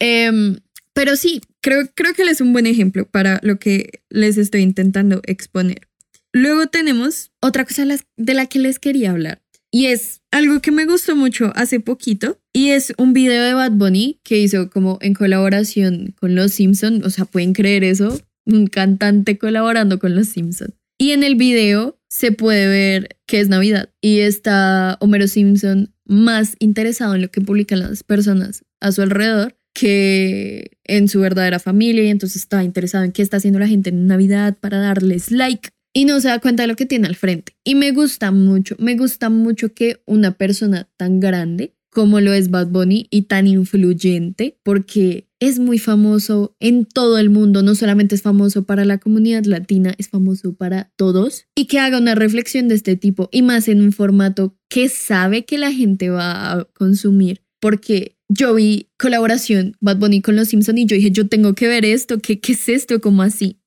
[0.00, 0.58] Em,
[0.92, 4.62] pero sí, creo, creo que él es un buen ejemplo para lo que les estoy
[4.62, 5.88] intentando exponer.
[6.32, 10.84] Luego tenemos otra cosa de la que les quería hablar y es algo que me
[10.84, 15.12] gustó mucho hace poquito y es un video de Bad Bunny que hizo como en
[15.12, 20.72] colaboración con Los Simpson, o sea, pueden creer eso, un cantante colaborando con Los Simpson.
[20.96, 26.54] Y en el video se puede ver que es Navidad y está Homero Simpson más
[26.60, 32.04] interesado en lo que publican las personas a su alrededor que en su verdadera familia
[32.04, 35.70] y entonces está interesado en qué está haciendo la gente en Navidad para darles like
[35.92, 37.56] y no se da cuenta de lo que tiene al frente.
[37.64, 42.50] Y me gusta mucho, me gusta mucho que una persona tan grande como lo es
[42.50, 48.14] Bad Bunny y tan influyente, porque es muy famoso en todo el mundo, no solamente
[48.14, 52.68] es famoso para la comunidad latina, es famoso para todos, y que haga una reflexión
[52.68, 56.64] de este tipo, y más en un formato que sabe que la gente va a
[56.74, 61.54] consumir, porque yo vi colaboración Bad Bunny con Los Simpson y yo dije, yo tengo
[61.54, 63.00] que ver esto, ¿qué, qué es esto?
[63.00, 63.60] ¿Cómo así?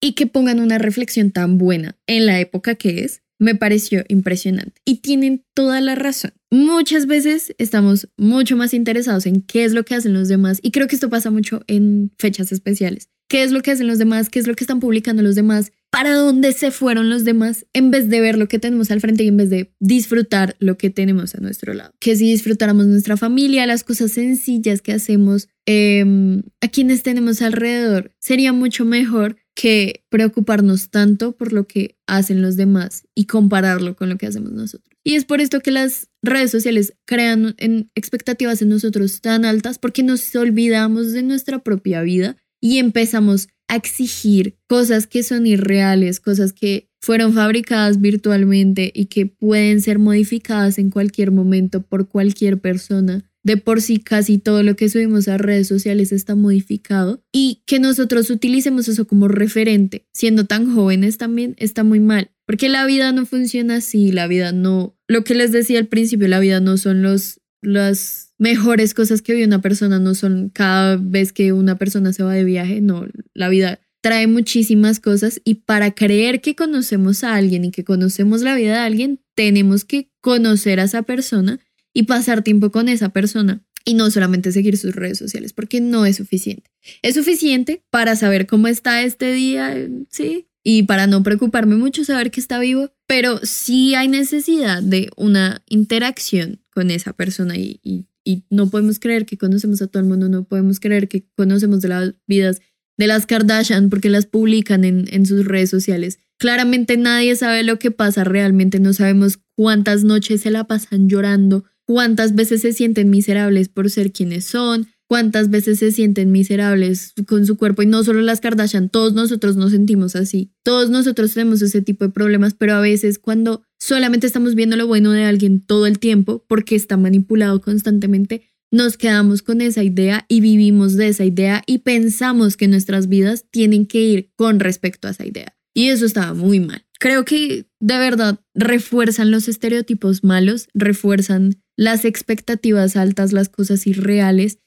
[0.00, 4.80] y que pongan una reflexión tan buena en la época que es, me pareció impresionante.
[4.84, 6.32] Y tienen toda la razón.
[6.50, 10.70] Muchas veces estamos mucho más interesados en qué es lo que hacen los demás y
[10.70, 13.08] creo que esto pasa mucho en fechas especiales.
[13.28, 14.28] ¿Qué es lo que hacen los demás?
[14.30, 15.72] ¿Qué es lo que están publicando los demás?
[15.90, 17.66] ¿Para dónde se fueron los demás?
[17.72, 20.78] En vez de ver lo que tenemos al frente y en vez de disfrutar lo
[20.78, 21.92] que tenemos a nuestro lado.
[21.98, 28.12] Que si disfrutáramos nuestra familia, las cosas sencillas que hacemos, em, a quienes tenemos alrededor,
[28.20, 34.10] sería mucho mejor que preocuparnos tanto por lo que hacen los demás y compararlo con
[34.10, 34.94] lo que hacemos nosotros.
[35.02, 37.56] Y es por esto que las redes sociales crean
[37.94, 43.76] expectativas en nosotros tan altas porque nos olvidamos de nuestra propia vida y empezamos a
[43.76, 50.78] exigir cosas que son irreales, cosas que fueron fabricadas virtualmente y que pueden ser modificadas
[50.78, 55.38] en cualquier momento por cualquier persona de por sí casi todo lo que subimos a
[55.38, 61.54] redes sociales está modificado y que nosotros utilicemos eso como referente, siendo tan jóvenes también,
[61.56, 65.52] está muy mal, porque la vida no funciona así, la vida no, lo que les
[65.52, 70.00] decía al principio, la vida no son los las mejores cosas que vive una persona,
[70.00, 74.26] no son cada vez que una persona se va de viaje, no, la vida trae
[74.26, 78.80] muchísimas cosas y para creer que conocemos a alguien y que conocemos la vida de
[78.80, 81.60] alguien, tenemos que conocer a esa persona
[81.96, 86.04] y pasar tiempo con esa persona y no solamente seguir sus redes sociales, porque no
[86.04, 86.70] es suficiente.
[87.00, 89.74] Es suficiente para saber cómo está este día,
[90.10, 95.08] sí, y para no preocuparme mucho saber que está vivo, pero sí hay necesidad de
[95.16, 98.04] una interacción con esa persona y,
[98.50, 101.88] no podemos creer que conocemos a todo el mundo, no podemos creer que conocemos de
[101.88, 102.60] las vidas
[102.98, 106.18] de las Kardashian porque las publican en sus redes sociales.
[106.38, 111.64] Claramente nadie sabe lo que pasa realmente, no sabemos cuántas noches se la pasan llorando,
[111.86, 117.46] cuántas veces se sienten miserables por ser quienes son, cuántas veces se sienten miserables con
[117.46, 120.52] su cuerpo y no solo las Kardashian, todos nosotros nos sentimos así.
[120.62, 124.86] Todos nosotros tenemos ese tipo de problemas, pero a veces cuando solamente estamos viendo lo
[124.86, 130.26] bueno de alguien todo el tiempo porque está manipulado constantemente, nos quedamos con esa idea
[130.28, 135.06] y vivimos de esa idea y pensamos que nuestras vidas tienen que ir con respecto
[135.06, 135.56] a esa idea.
[135.72, 136.84] Y eso estaba muy mal.
[136.98, 144.58] Creo que de verdad refuerzan los estereotipos malos, refuerzan las expectativas altas, las cosas irreales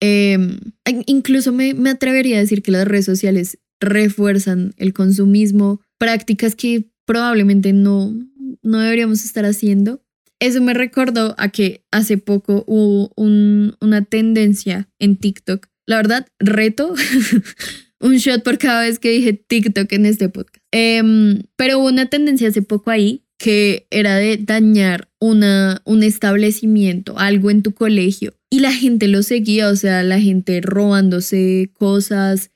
[0.00, 0.60] Em,
[1.06, 6.90] incluso me, me atrevería a decir que las redes sociales refuerzan el consumismo, prácticas que
[7.04, 8.14] probablemente no,
[8.62, 10.02] no deberíamos estar haciendo.
[10.40, 15.66] Eso me recordó a que hace poco hubo una tendencia en TikTok.
[15.86, 16.94] La verdad, reto
[18.00, 20.64] un shot por cada vez que dije TikTok en este podcast.
[20.70, 27.18] Em, pero hubo una tendencia hace poco ahí que era de dañar una, un establecimiento,
[27.18, 28.34] algo en tu colegio.
[28.50, 32.50] Y la gente lo seguía, o sea, la gente robándose cosas.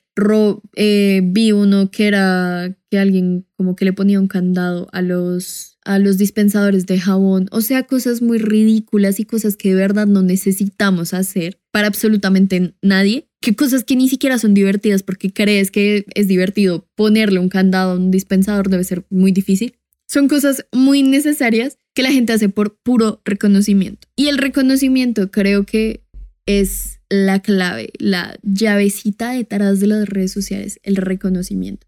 [0.75, 5.79] Eh, vi uno que era que alguien como que le ponía un candado a los,
[5.83, 7.47] a los dispensadores de jabón.
[7.51, 12.75] O sea, cosas muy ridículas y cosas que de verdad no necesitamos hacer para absolutamente
[12.81, 13.27] nadie.
[13.41, 17.93] Que cosas que ni siquiera son divertidas porque crees que es divertido ponerle un candado
[17.93, 19.75] a un dispensador debe ser muy difícil.
[20.07, 24.07] Son cosas muy necesarias que la gente hace por puro reconocimiento.
[24.15, 26.03] Y el reconocimiento creo que
[26.45, 31.87] es la clave, la llavecita detrás de las redes sociales, el reconocimiento.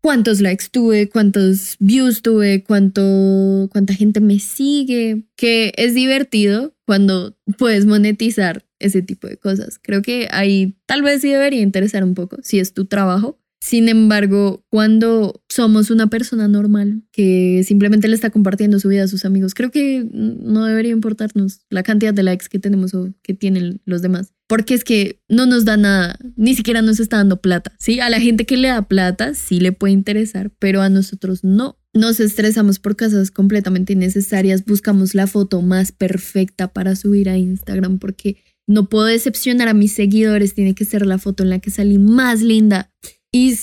[0.00, 7.38] Cuántos likes tuve, cuántos views tuve, cuánto, cuánta gente me sigue, que es divertido cuando
[7.56, 9.78] puedes monetizar ese tipo de cosas.
[9.80, 13.88] Creo que ahí tal vez sí debería interesar un poco si es tu trabajo, sin
[13.88, 19.24] embargo, cuando somos una persona normal que simplemente le está compartiendo su vida a sus
[19.24, 23.80] amigos, creo que no debería importarnos la cantidad de likes que tenemos o que tienen
[23.86, 24.34] los demás.
[24.48, 27.72] Porque es que no nos da nada, ni siquiera nos está dando plata.
[27.78, 31.42] Sí, a la gente que le da plata sí le puede interesar, pero a nosotros
[31.42, 31.78] no.
[31.94, 37.98] Nos estresamos por cosas completamente innecesarias, buscamos la foto más perfecta para subir a Instagram
[37.98, 41.70] porque no puedo decepcionar a mis seguidores, tiene que ser la foto en la que
[41.70, 42.90] salí más linda.
[43.34, 43.56] Y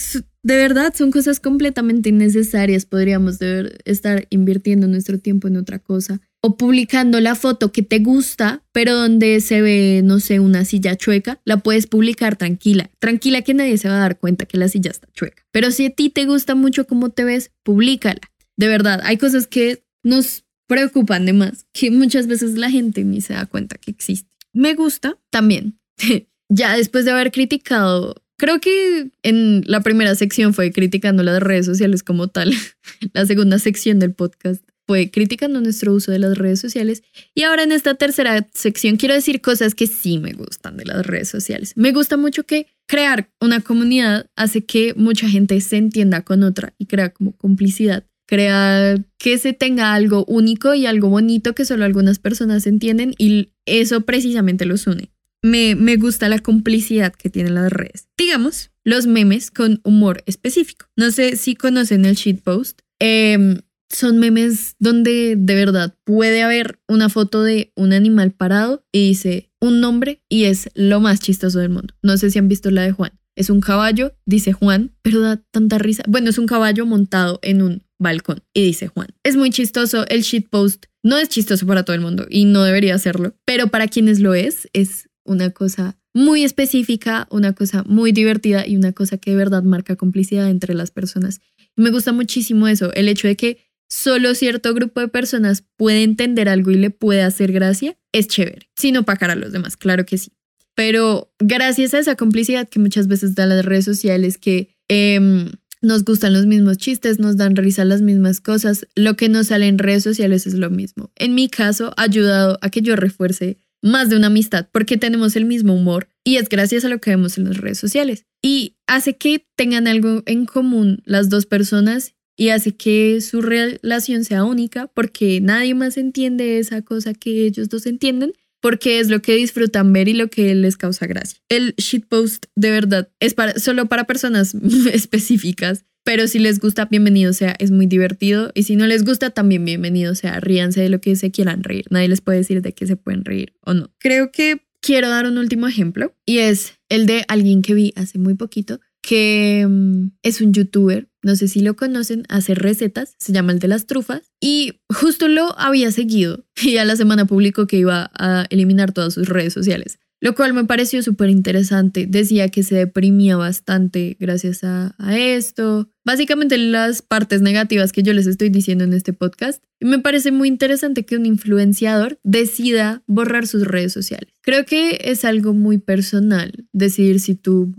[0.43, 2.85] de verdad son cosas completamente innecesarias.
[2.85, 3.37] Podríamos
[3.85, 6.19] estar invirtiendo nuestro tiempo en otra cosa.
[6.41, 10.97] O publicando la foto que te gusta, pero donde se ve, no sé, una silla
[10.97, 12.89] chueca, la puedes publicar tranquila.
[12.99, 15.45] Tranquila que nadie se va a dar cuenta que la silla está chueca.
[15.53, 18.19] Pero si a ti te gusta mucho cómo te ves, públicala.
[18.57, 23.21] De verdad, hay cosas que nos preocupan de más, que muchas veces la gente ni
[23.21, 24.29] se da cuenta que existe.
[24.51, 25.79] Me gusta también.
[26.49, 31.63] ya después de haber criticado Creo que en la primera sección fue criticando las redes
[31.63, 32.51] sociales como tal.
[33.13, 37.03] La segunda sección del podcast fue criticando nuestro uso de las redes sociales.
[37.35, 41.05] Y ahora en esta tercera sección quiero decir cosas que sí me gustan de las
[41.05, 41.73] redes sociales.
[41.75, 46.73] Me gusta mucho que crear una comunidad hace que mucha gente se entienda con otra
[46.79, 48.07] y crea como complicidad.
[48.25, 53.51] Crea que se tenga algo único y algo bonito que solo algunas personas entienden y
[53.67, 58.07] eso precisamente los une me, gusta la complicidad que tienen las redes.
[58.17, 60.87] Digamos, los memes con humor específico.
[60.95, 62.81] No sé si conocen el shitpost.
[62.99, 69.09] Eh, son memes donde de verdad puede haber una foto de un animal parado y
[69.09, 71.93] dice un nombre y es lo más chistoso del mundo.
[72.01, 73.11] No sé si han visto la de Juan.
[73.35, 76.03] Es un caballo, dice Juan, pero da tanta risa.
[76.07, 79.07] Bueno, es un caballo montado en un balcón y dice Juan.
[79.23, 80.85] Es muy chistoso el shitpost.
[81.03, 84.33] No es chistoso para todo el mundo y no debería serlo, pero para quienes lo
[84.33, 89.37] es, es una cosa muy específica, una cosa muy divertida y una cosa que de
[89.37, 91.41] verdad marca complicidad entre las personas.
[91.75, 96.03] Y me gusta muchísimo eso, el hecho de que solo cierto grupo de personas puede
[96.03, 100.05] entender algo y le puede hacer gracia, es chévere, sin opacar a los demás, claro
[100.05, 100.31] que sí.
[100.75, 105.49] Pero gracias a esa complicidad que muchas veces dan las redes sociales, que em,
[105.81, 109.67] nos gustan los mismos chistes, nos dan risa las mismas cosas, lo que nos sale
[109.67, 111.11] en redes sociales es lo mismo.
[111.15, 115.35] En mi caso, ha ayudado a que yo refuerce más de una amistad porque tenemos
[115.35, 118.25] el mismo humor y es gracias a lo que vemos en las redes sociales.
[118.41, 124.23] Y hace que tengan algo en común las dos personas y hace que su relación
[124.23, 129.21] sea única porque nadie más entiende esa cosa que ellos dos entienden porque es lo
[129.21, 131.39] que disfrutan ver y lo que les causa gracia.
[131.49, 134.55] El shitpost de verdad es para, solo para personas
[134.93, 139.29] específicas, pero si les gusta, bienvenido sea, es muy divertido y si no les gusta,
[139.29, 141.85] también bienvenido sea, ríanse de lo que se quieran reír.
[141.89, 143.91] Nadie les puede decir de qué se pueden reír o no.
[143.99, 148.17] Creo que quiero dar un último ejemplo y es el de alguien que vi hace
[148.17, 153.33] muy poquito que mm, es un youtuber, no sé si lo conocen, hace recetas, se
[153.33, 157.67] llama el de las trufas, y justo lo había seguido y a la semana publicó
[157.67, 162.05] que iba a eliminar todas sus redes sociales, lo cual me pareció súper interesante.
[162.07, 168.27] Decía que se deprimía bastante gracias a, esto, básicamente las partes negativas que yo les
[168.27, 169.63] estoy diciendo en este podcast.
[169.79, 174.31] Y me parece muy interesante que un influenciador decida borrar sus redes sociales.
[174.41, 177.73] Creo que es algo muy personal decidir si tú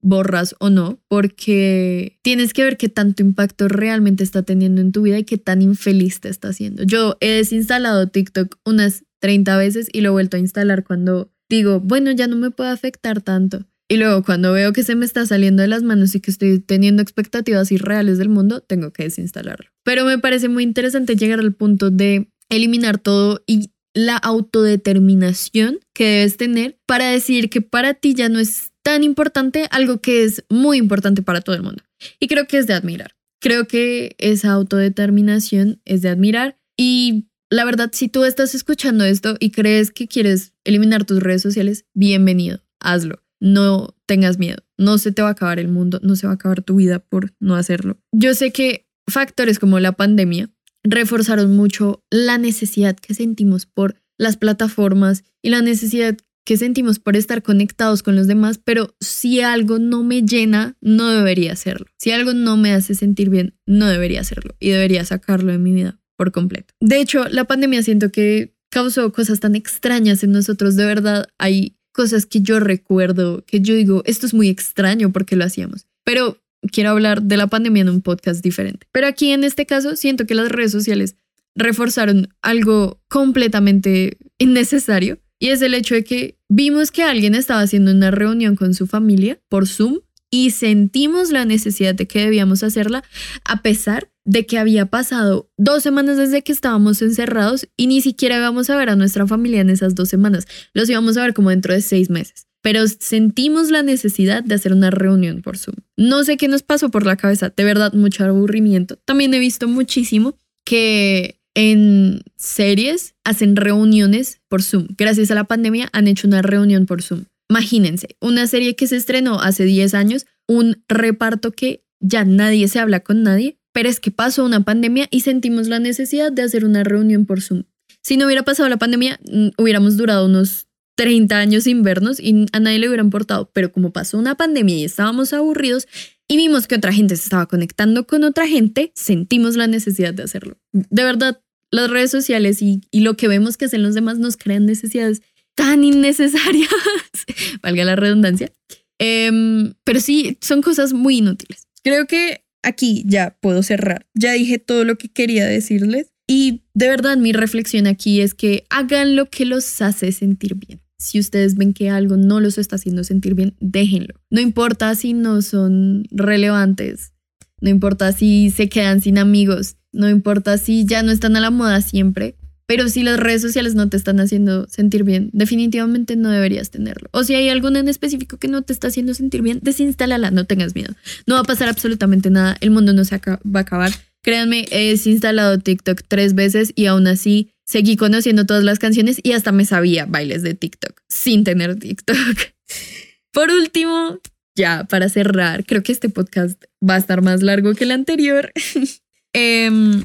[0.00, 5.02] borras o no, porque tienes que ver qué tanto impacto realmente está teniendo en tu
[5.02, 6.82] vida y qué tan infeliz te está haciendo.
[6.84, 11.80] Yo he desinstalado TikTok unas 30 veces y lo he vuelto a instalar cuando digo,
[11.80, 13.66] bueno, ya no me puede afectar tanto.
[13.88, 16.60] Y luego cuando veo que se me está saliendo de las manos y que estoy
[16.60, 19.66] teniendo expectativas irreales del mundo, tengo que desinstalarlo.
[19.84, 26.04] Pero me parece muy interesante llegar al punto de eliminar todo y la autodeterminación que
[26.06, 30.44] debes tener para decir que para ti ya no es tan importante, algo que es
[30.48, 31.82] muy importante para todo el mundo.
[32.18, 33.14] Y creo que es de admirar.
[33.40, 36.56] Creo que esa autodeterminación es de admirar.
[36.78, 41.42] Y la verdad, si tú estás escuchando esto y crees que quieres eliminar tus redes
[41.42, 43.22] sociales, bienvenido, hazlo.
[43.40, 44.62] No tengas miedo.
[44.78, 47.00] No se te va a acabar el mundo, no se va a acabar tu vida
[47.00, 47.98] por no hacerlo.
[48.10, 50.48] Yo sé que factores como la pandemia
[50.82, 57.16] reforzaron mucho la necesidad que sentimos por las plataformas y la necesidad que sentimos por
[57.16, 61.86] estar conectados con los demás, pero si algo no me llena, no debería hacerlo.
[61.98, 65.72] Si algo no me hace sentir bien, no debería hacerlo y debería sacarlo de mi
[65.72, 66.72] vida por completo.
[66.78, 71.74] De hecho, la pandemia siento que causó cosas tan extrañas en nosotros, de verdad, hay
[71.90, 76.38] cosas que yo recuerdo, que yo digo, esto es muy extraño porque lo hacíamos, pero
[76.70, 78.86] quiero hablar de la pandemia en un podcast diferente.
[78.92, 81.16] Pero aquí en este caso siento que las redes sociales
[81.56, 87.90] reforzaron algo completamente innecesario y es el hecho de que vimos que alguien estaba haciendo
[87.90, 89.98] una reunión con su familia por Zoom
[90.30, 93.02] y sentimos la necesidad de que debíamos hacerla
[93.44, 98.36] a pesar de que había pasado dos semanas desde que estábamos encerrados y ni siquiera
[98.36, 100.46] íbamos a ver a nuestra familia en esas dos semanas.
[100.74, 102.46] Los íbamos a ver como dentro de seis meses.
[102.62, 105.74] Pero sentimos la necesidad de hacer una reunión por Zoom.
[105.96, 108.96] No sé qué nos pasó por la cabeza, de verdad mucho aburrimiento.
[109.04, 114.86] También he visto muchísimo que en series hacen reuniones por Zoom.
[114.96, 117.24] Gracias a la pandemia han hecho una reunión por Zoom.
[117.50, 122.78] Imagínense, una serie que se estrenó hace 10 años, un reparto que ya nadie se
[122.78, 126.64] habla con nadie, pero es que pasó una pandemia y sentimos la necesidad de hacer
[126.64, 127.64] una reunión por Zoom.
[128.02, 130.66] Si no hubiera pasado la pandemia, mm, hubiéramos durado unos
[130.96, 134.76] 30 años sin vernos y a nadie le hubiera importado, pero como pasó una pandemia
[134.76, 135.88] y estábamos aburridos
[136.28, 140.22] y vimos que otra gente se estaba conectando con otra gente, sentimos la necesidad de
[140.22, 140.58] hacerlo.
[140.72, 144.66] De verdad, las redes sociales y, lo que vemos que hacen los demás nos crean
[144.66, 145.22] necesidades
[145.54, 146.70] tan innecesarias,
[147.62, 148.52] valga la redundancia.
[148.98, 151.66] Em, pero sí, son cosas muy inútiles.
[151.82, 154.06] Creo que aquí ya puedo cerrar.
[154.14, 156.12] Ya dije todo lo que quería decirles.
[156.26, 160.80] Y de verdad mi reflexión aquí es que hagan lo que los hace sentir bien.
[160.98, 164.14] Si ustedes ven que algo no los está haciendo sentir bien, déjenlo.
[164.30, 167.12] No importa si no son relevantes,
[167.60, 171.50] no importa si se quedan sin amigos, no importa si ya no están a la
[171.50, 172.36] moda siempre,
[172.72, 177.10] pero si las redes sociales no te están haciendo sentir bien, definitivamente no deberías tenerlo.
[177.12, 180.46] O si hay alguna en específico que no te está haciendo sentir bien, desinstálala, no
[180.46, 180.94] tengas miedo.
[181.26, 183.92] No va a pasar absolutamente nada, el mundo no se va a acabar.
[184.22, 189.32] Créanme, he desinstalado TikTok tres veces y aún así seguí conociendo todas las canciones y
[189.32, 192.16] hasta me sabía bailes de TikTok sin tener TikTok.
[193.32, 194.18] Por último,
[194.54, 198.50] ya para cerrar, creo que este podcast va a estar más largo que el anterior.
[199.34, 200.04] Em,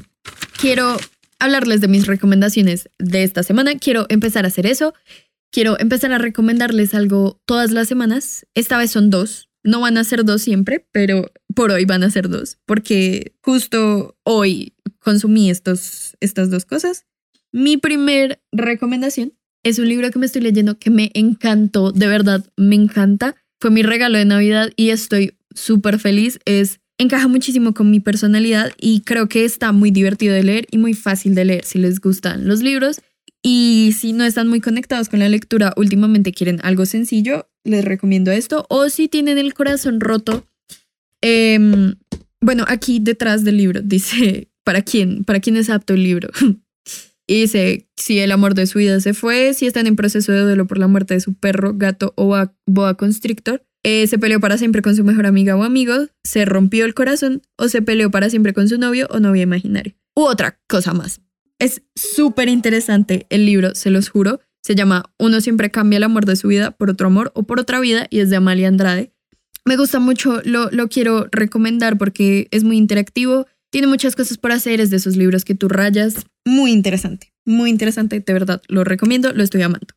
[0.58, 0.98] quiero
[1.38, 3.76] hablarles de mis recomendaciones de esta semana.
[3.78, 4.94] Quiero empezar a hacer eso.
[5.50, 8.46] Quiero empezar a recomendarles algo todas las semanas.
[8.54, 9.48] Esta vez son dos.
[9.64, 14.16] No van a ser dos siempre, pero por hoy van a ser dos, porque justo
[14.22, 17.06] hoy consumí estos, estas dos cosas.
[17.52, 19.34] Mi primer recomendación
[19.64, 23.34] es un libro que me estoy leyendo que me encantó, de verdad me encanta.
[23.60, 26.38] Fue mi regalo de Navidad y estoy súper feliz.
[26.44, 30.78] Es encaja muchísimo con mi personalidad y creo que está muy divertido de leer y
[30.78, 33.00] muy fácil de leer si les gustan los libros.
[33.42, 38.32] Y si no están muy conectados con la lectura, últimamente quieren algo sencillo, les recomiendo
[38.32, 38.66] esto.
[38.68, 40.44] O si tienen el corazón roto,
[41.22, 41.94] em,
[42.40, 45.24] bueno, aquí detrás del libro dice, ¿para quién?
[45.24, 46.30] ¿Para quién es apto el libro?
[47.28, 50.40] y dice, si el amor de su vida se fue, si están en proceso de
[50.40, 52.36] duelo por la muerte de su perro, gato o
[52.66, 56.84] boa, constrictor, eh, se peleó para siempre con su mejor amiga o amigo, se rompió
[56.84, 59.94] el corazón o se peleó para siempre con su novio o novia imaginario.
[60.14, 61.20] U otra cosa más.
[61.58, 64.40] Es súper interesante el libro, se los juro.
[64.62, 67.60] Se llama Uno siempre cambia el amor de su vida por otro amor o por
[67.60, 69.12] otra vida y es de Amalia Andrade.
[69.64, 74.52] Me gusta mucho, lo, lo quiero recomendar porque es muy interactivo, tiene muchas cosas por
[74.52, 76.26] hacer, es de esos libros que tú rayas.
[76.44, 79.88] Muy interesante, muy interesante, de verdad, lo recomiendo, lo estoy amando.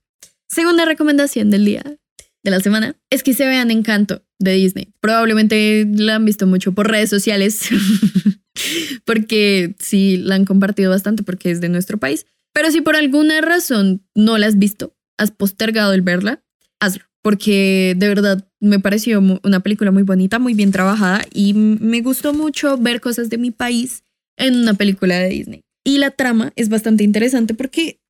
[0.50, 1.84] Segunda recomendación del día,
[2.44, 4.94] de la semana, es que se vean Encanto de Disney.
[5.00, 7.70] Probablemente la han visto mucho por redes sociales,
[9.06, 12.26] porque sí, la han compartido bastante porque es de nuestro país.
[12.54, 16.44] Pero si por alguna razón no la has visto, has postergado el verla,
[16.80, 22.02] hazlo, porque de verdad me pareció una película muy bonita, muy bien trabajada y me
[22.02, 24.04] gustó mucho ver cosas de mi país
[24.38, 25.62] en una película de Disney.
[25.84, 28.02] Y la trama es bastante interesante porque,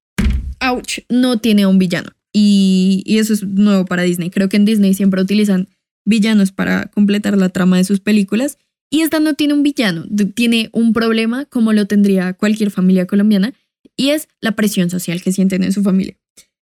[0.59, 2.11] ouch, no tiene un villano.
[2.33, 4.29] Y, eso es nuevo para Disney.
[4.29, 5.67] Creo que en Disney siempre utilizan
[6.05, 8.57] villanos para completar la trama de sus películas.
[8.89, 10.05] Y esta no tiene un villano,
[10.35, 13.53] tiene un problema como lo tendría cualquier familia colombiana
[13.95, 16.17] y es la presión social que sienten en su familia.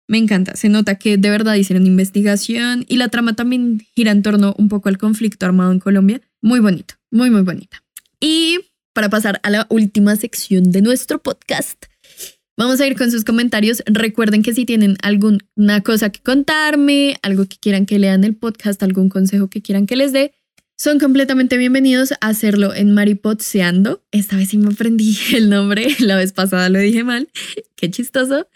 [0.08, 4.22] Me encanta, se nota que de verdad hicieron investigación y la trama también gira en
[4.22, 6.22] torno un poco al conflicto armado en Colombia.
[6.42, 7.84] Muy bonito, muy, muy bonita.
[8.20, 8.60] Y
[8.94, 11.86] para pasar a la última sección de nuestro podcast,
[12.58, 13.84] vamos a ir con sus comentarios.
[13.86, 18.82] Recuerden que si tienen alguna cosa que contarme, algo que quieran que lean el podcast,
[18.84, 20.34] algún consejo que quieran que les dé,
[20.78, 24.04] son completamente bienvenidos a hacerlo en Maripotseando.
[24.12, 27.30] Esta vez sí me aprendí el nombre, la vez pasada lo dije mal.
[27.76, 28.48] Qué chistoso.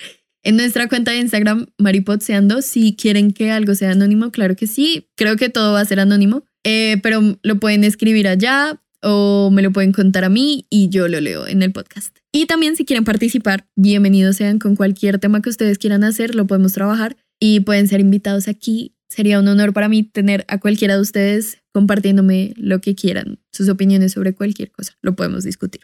[0.42, 5.08] En nuestra cuenta de Instagram, Maripotseando, si quieren que algo sea anónimo, claro que sí.
[5.16, 9.62] Creo que todo va a ser anónimo, eh, pero lo pueden escribir allá o me
[9.62, 12.19] lo pueden contar a mí y yo lo leo en el podcast.
[12.32, 16.46] Y también si quieren participar, bienvenidos sean con cualquier tema que ustedes quieran hacer, lo
[16.46, 18.96] podemos trabajar y pueden ser invitados aquí.
[19.10, 23.68] Sería un honor para mí tener a cualquiera de ustedes compartiéndome lo que quieran, sus
[23.68, 24.96] opiniones sobre cualquier cosa.
[25.02, 25.82] Lo podemos discutir.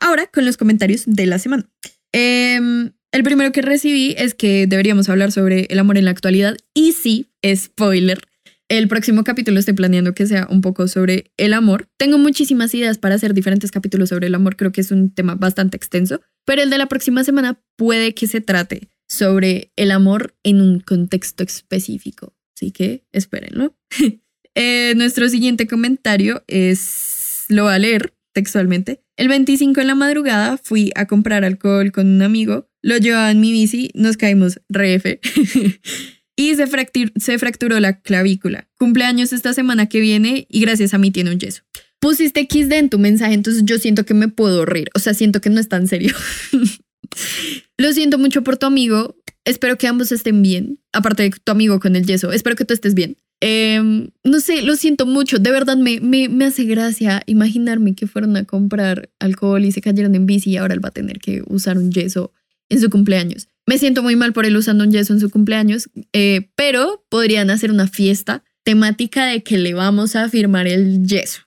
[0.00, 1.70] Ahora con los comentarios de la semana.
[2.12, 6.56] Eh, el primero que recibí es que deberíamos hablar sobre el amor en la actualidad.
[6.74, 8.26] Y sí, spoiler.
[8.68, 11.88] El próximo capítulo estoy planeando que sea un poco sobre el amor.
[11.98, 14.56] Tengo muchísimas ideas para hacer diferentes capítulos sobre el amor.
[14.56, 16.20] Creo que es un tema bastante extenso.
[16.44, 20.80] Pero el de la próxima semana puede que se trate sobre el amor en un
[20.80, 22.34] contexto específico.
[22.56, 23.76] Así que espérenlo.
[24.56, 29.04] eh, nuestro siguiente comentario es, lo va a leer textualmente.
[29.16, 33.40] El 25 en la madrugada fui a comprar alcohol con un amigo lo llevaba en
[33.40, 35.18] mi bici, nos caímos refe
[36.36, 38.68] y se, fracturó la clavícula.
[38.78, 41.62] Cumpleaños esta semana que viene y gracias a mí tiene un yeso.
[41.98, 44.90] Pusiste XD en tu mensaje, entonces yo siento que me puedo reír.
[44.94, 46.14] O sea, siento que no es tan serio.
[47.78, 49.16] Lo siento mucho por tu amigo.
[49.46, 50.78] Espero que ambos estén bien.
[50.92, 52.32] Aparte de tu amigo con el yeso.
[52.32, 53.16] Espero que tú estés bien.
[53.40, 55.38] Em, no sé, lo siento mucho.
[55.38, 59.80] De verdad me, me, me, hace gracia imaginarme que fueron a comprar alcohol y se
[59.80, 62.32] cayeron en bici y ahora él va a tener que usar un yeso
[62.68, 63.48] en su cumpleaños.
[63.66, 67.50] Me siento muy mal por él usando un yeso en su cumpleaños, eh, pero podrían
[67.50, 71.40] hacer una fiesta temática de que le vamos a firmar el yeso.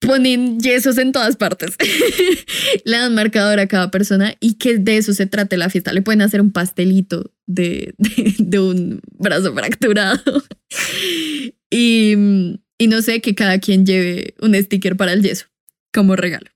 [0.00, 1.76] Ponen yesos en todas partes.
[2.84, 5.92] le dan marcador a cada persona y que de eso se trate la fiesta.
[5.92, 7.94] Le pueden hacer un pastelito de,
[8.38, 10.20] de, un brazo fracturado.
[11.70, 12.14] y,
[12.78, 15.46] y no sé, que cada quien lleve un sticker para el yeso
[15.92, 16.50] como regalo.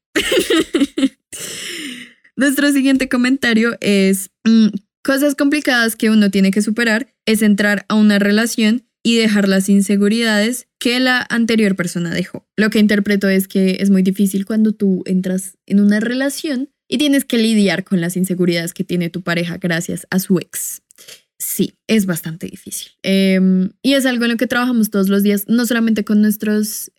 [2.36, 4.68] Nuestro siguiente comentario es, mm,
[5.06, 9.68] cosas complicadas que uno tiene que superar es entrar a una relación y dejar las
[9.68, 12.44] inseguridades que la anterior persona dejó.
[12.56, 16.98] Lo que interpreto es que es muy difícil cuando tú entras en una relación y
[16.98, 20.82] tienes que lidiar con las inseguridades que tiene tu pareja gracias a su ex.
[21.38, 22.88] Sí, es bastante difícil.
[23.04, 26.90] Em, y es algo en lo que trabajamos todos los días, no solamente con, nuestros,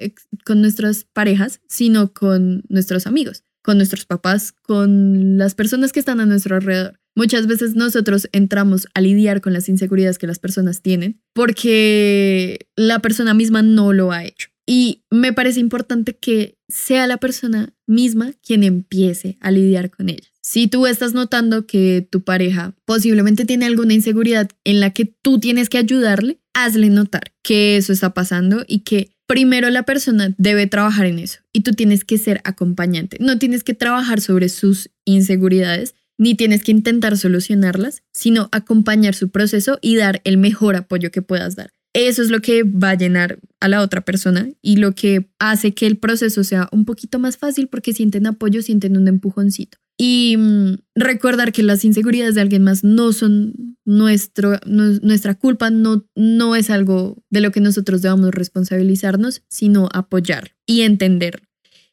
[0.45, 6.21] con nuestras parejas, sino con nuestros amigos con nuestros papás, con las personas que están
[6.21, 7.01] a nuestro alrededor.
[7.17, 12.99] Muchas veces nosotros entramos a lidiar con las inseguridades que las personas tienen porque la
[12.99, 14.49] persona misma no lo ha hecho.
[14.67, 20.27] Y me parece importante que sea la persona misma quien empiece a lidiar con ella.
[20.43, 25.39] Si tú estás notando que tu pareja posiblemente tiene alguna inseguridad en la que tú
[25.39, 30.67] tienes que ayudarle, hazle notar que eso está pasando y que primero la persona debe
[30.67, 33.17] trabajar en eso y tú tienes que ser acompañante.
[33.19, 39.29] No tienes que trabajar sobre sus inseguridades ni tienes que intentar solucionarlas, sino acompañar su
[39.29, 41.71] proceso y dar el mejor apoyo que puedas dar.
[41.93, 45.73] eso es lo que va a llenar a la otra persona y lo que hace
[45.73, 49.79] que el proceso sea un poquito más fácil porque sienten apoyo, sienten un empujoncito.
[49.97, 56.05] Y mm, recordar que las inseguridades de alguien más no son nuestro, nuestra culpa, no,
[56.15, 61.41] no es algo de lo que nosotros debamos responsabilizarnos, sino apoyar y entender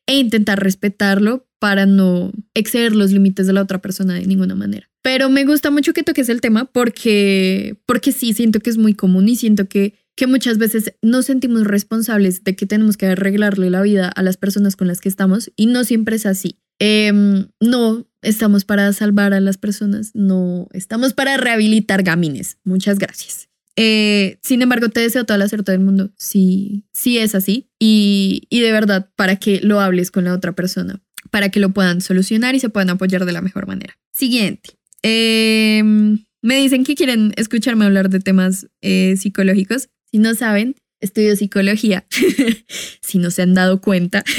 [0.06, 4.90] e intentar respetarlo para no exceder los límites de la otra persona de ninguna manera.
[5.00, 8.92] Pero me gusta mucho que toques el tema porque, porque sí, siento que es muy
[8.92, 13.70] común y siento que, que muchas veces nos sentimos responsables de que tenemos que arreglarle
[13.70, 16.60] la vida a las personas con las que estamos y no siempre es así.
[16.80, 22.58] Em, no estamos para salvar a las personas, no estamos para rehabilitar gamines.
[22.62, 23.48] Muchas gracias.
[23.76, 28.42] Eh, sin embargo, te deseo toda la suerte del mundo si, si es así y,
[28.50, 32.00] y de verdad para que lo hables con la otra persona, para que lo puedan
[32.00, 33.98] solucionar y se puedan apoyar de la mejor manera.
[34.12, 34.70] Siguiente.
[35.02, 39.88] Em, me dicen que quieren escucharme hablar de temas eh, psicológicos.
[40.10, 42.06] Si no saben, estudio psicología.
[43.02, 44.24] si no se han dado cuenta.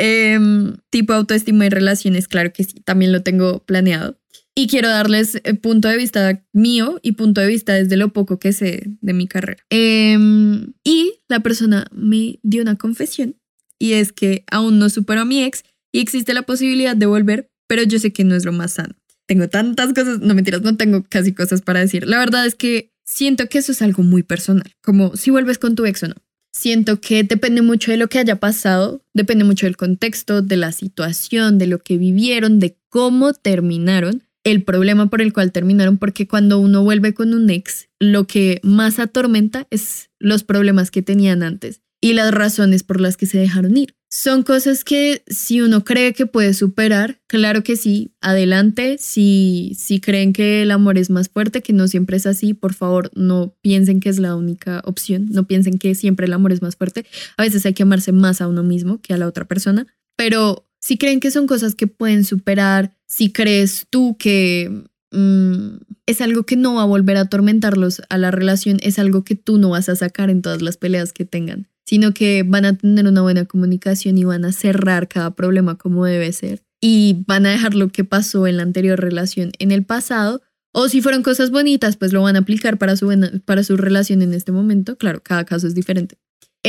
[0.00, 4.16] Em, tipo autoestima y relaciones, claro que sí, también lo tengo planeado.
[4.54, 8.38] Y quiero darles eh, punto de vista mío y punto de vista desde lo poco
[8.38, 9.64] que sé de mi carrera.
[9.70, 13.36] Em, y la persona me dio una confesión
[13.78, 17.50] y es que aún no supero a mi ex y existe la posibilidad de volver,
[17.66, 18.94] pero yo sé que no es lo más sano.
[19.26, 22.06] Tengo tantas cosas, no mentiras, no tengo casi cosas para decir.
[22.06, 25.74] La verdad es que siento que eso es algo muy personal, como si vuelves con
[25.74, 26.14] tu ex o no.
[26.50, 30.72] Siento que depende mucho de lo que haya pasado, depende mucho del contexto, de la
[30.72, 36.26] situación, de lo que vivieron, de cómo terminaron, el problema por el cual terminaron, porque
[36.26, 41.42] cuando uno vuelve con un ex, lo que más atormenta es los problemas que tenían
[41.42, 43.94] antes y las razones por las que se dejaron ir.
[44.10, 48.96] Son cosas que si uno cree que puede superar, claro que sí, adelante.
[48.98, 52.72] Si, si creen que el amor es más fuerte, que no siempre es así, por
[52.72, 56.62] favor no piensen que es la única opción, no piensen que siempre el amor es
[56.62, 57.04] más fuerte.
[57.36, 59.86] A veces hay que amarse más a uno mismo que a la otra persona,
[60.16, 65.68] pero si creen que son cosas que pueden superar, si crees tú que mm,
[66.06, 69.34] es algo que no va a volver a atormentarlos a la relación, es algo que
[69.34, 72.76] tú no vas a sacar en todas las peleas que tengan sino que van a
[72.76, 77.46] tener una buena comunicación y van a cerrar cada problema como debe ser y van
[77.46, 80.42] a dejar lo que pasó en la anterior relación en el pasado
[80.74, 83.08] o si fueron cosas bonitas, pues lo van a aplicar para su,
[83.46, 84.98] para su relación en este momento.
[84.98, 86.18] Claro, cada caso es diferente.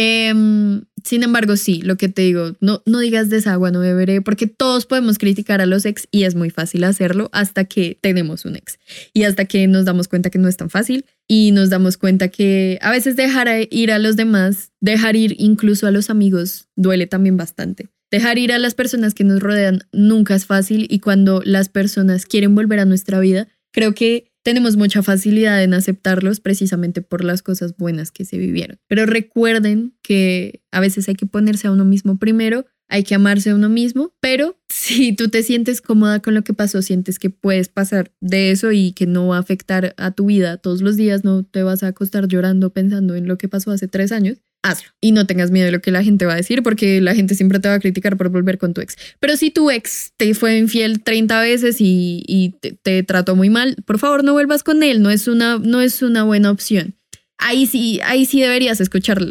[0.01, 4.47] Em, sin embargo, sí, lo que te digo, no, no digas desagua, no beberé, porque
[4.47, 8.55] todos podemos criticar a los ex y es muy fácil hacerlo hasta que tenemos un
[8.55, 8.79] ex
[9.13, 12.29] y hasta que nos damos cuenta que no es tan fácil y nos damos cuenta
[12.29, 17.05] que a veces dejar ir a los demás, dejar ir incluso a los amigos, duele
[17.05, 17.89] también bastante.
[18.09, 22.25] Dejar ir a las personas que nos rodean nunca es fácil y cuando las personas
[22.25, 27.41] quieren volver a nuestra vida, creo que tenemos mucha facilidad en aceptarlos precisamente por las
[27.41, 28.79] cosas buenas que se vivieron.
[28.87, 33.51] Pero recuerden que a veces hay que ponerse a uno mismo primero, hay que amarse
[33.51, 37.29] a uno mismo, pero si tú te sientes cómoda con lo que pasó, sientes que
[37.29, 40.97] puedes pasar de eso y que no va a afectar a tu vida todos los
[40.97, 44.41] días, no te vas a acostar llorando pensando en lo que pasó hace tres años,
[44.61, 44.89] hazlo.
[45.01, 47.35] Y no tengas miedo de lo que la gente va a decir, porque la gente
[47.35, 48.95] siempre te va a criticar por volver con tu ex.
[49.19, 53.99] Pero si tu ex te fue infiel 30 veces y, te, trató muy mal, por
[53.99, 56.95] favor no vuelvas con él, no es una, no es una buena opción.
[57.37, 59.25] Ahí sí, ahí sí deberías escuchar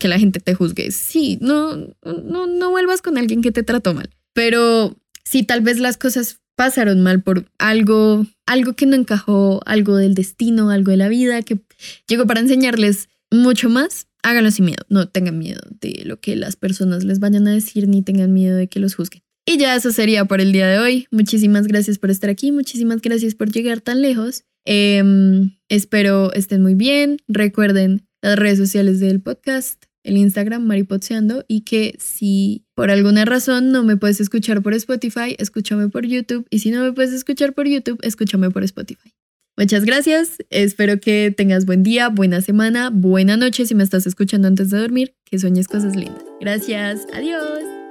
[0.00, 0.90] que la gente te juzgue.
[0.90, 4.10] Sí, no, no, no vuelvas con alguien que te trató mal.
[4.32, 9.96] Pero si tal vez las cosas pasaron mal por algo, algo que no encajó, algo
[9.96, 11.60] del destino, algo de la vida que
[12.08, 16.56] llegó para enseñarles mucho más, háganlo sin miedo, no tengan miedo de lo que las
[16.56, 19.22] personas les vayan a decir ni tengan miedo de que los juzguen.
[19.44, 21.06] Y ya eso sería por el día de hoy.
[21.10, 24.44] Muchísimas gracias por estar aquí, muchísimas gracias por llegar tan lejos.
[24.64, 27.18] Em, espero estén muy bien.
[27.26, 33.72] Recuerden las redes sociales del podcast, el Instagram Maripotseando y que si por alguna razón
[33.72, 37.52] no me puedes escuchar por Spotify, escúchame por YouTube y si no me puedes escuchar
[37.52, 39.12] por YouTube, escúchame por Spotify.
[39.56, 40.38] Muchas gracias.
[40.50, 44.78] Espero que tengas buen día, buena semana, buena noche si me estás escuchando antes de
[44.78, 45.14] dormir.
[45.24, 46.24] Que sueñes cosas lindas.
[46.40, 47.06] Gracias.
[47.12, 47.81] Adiós.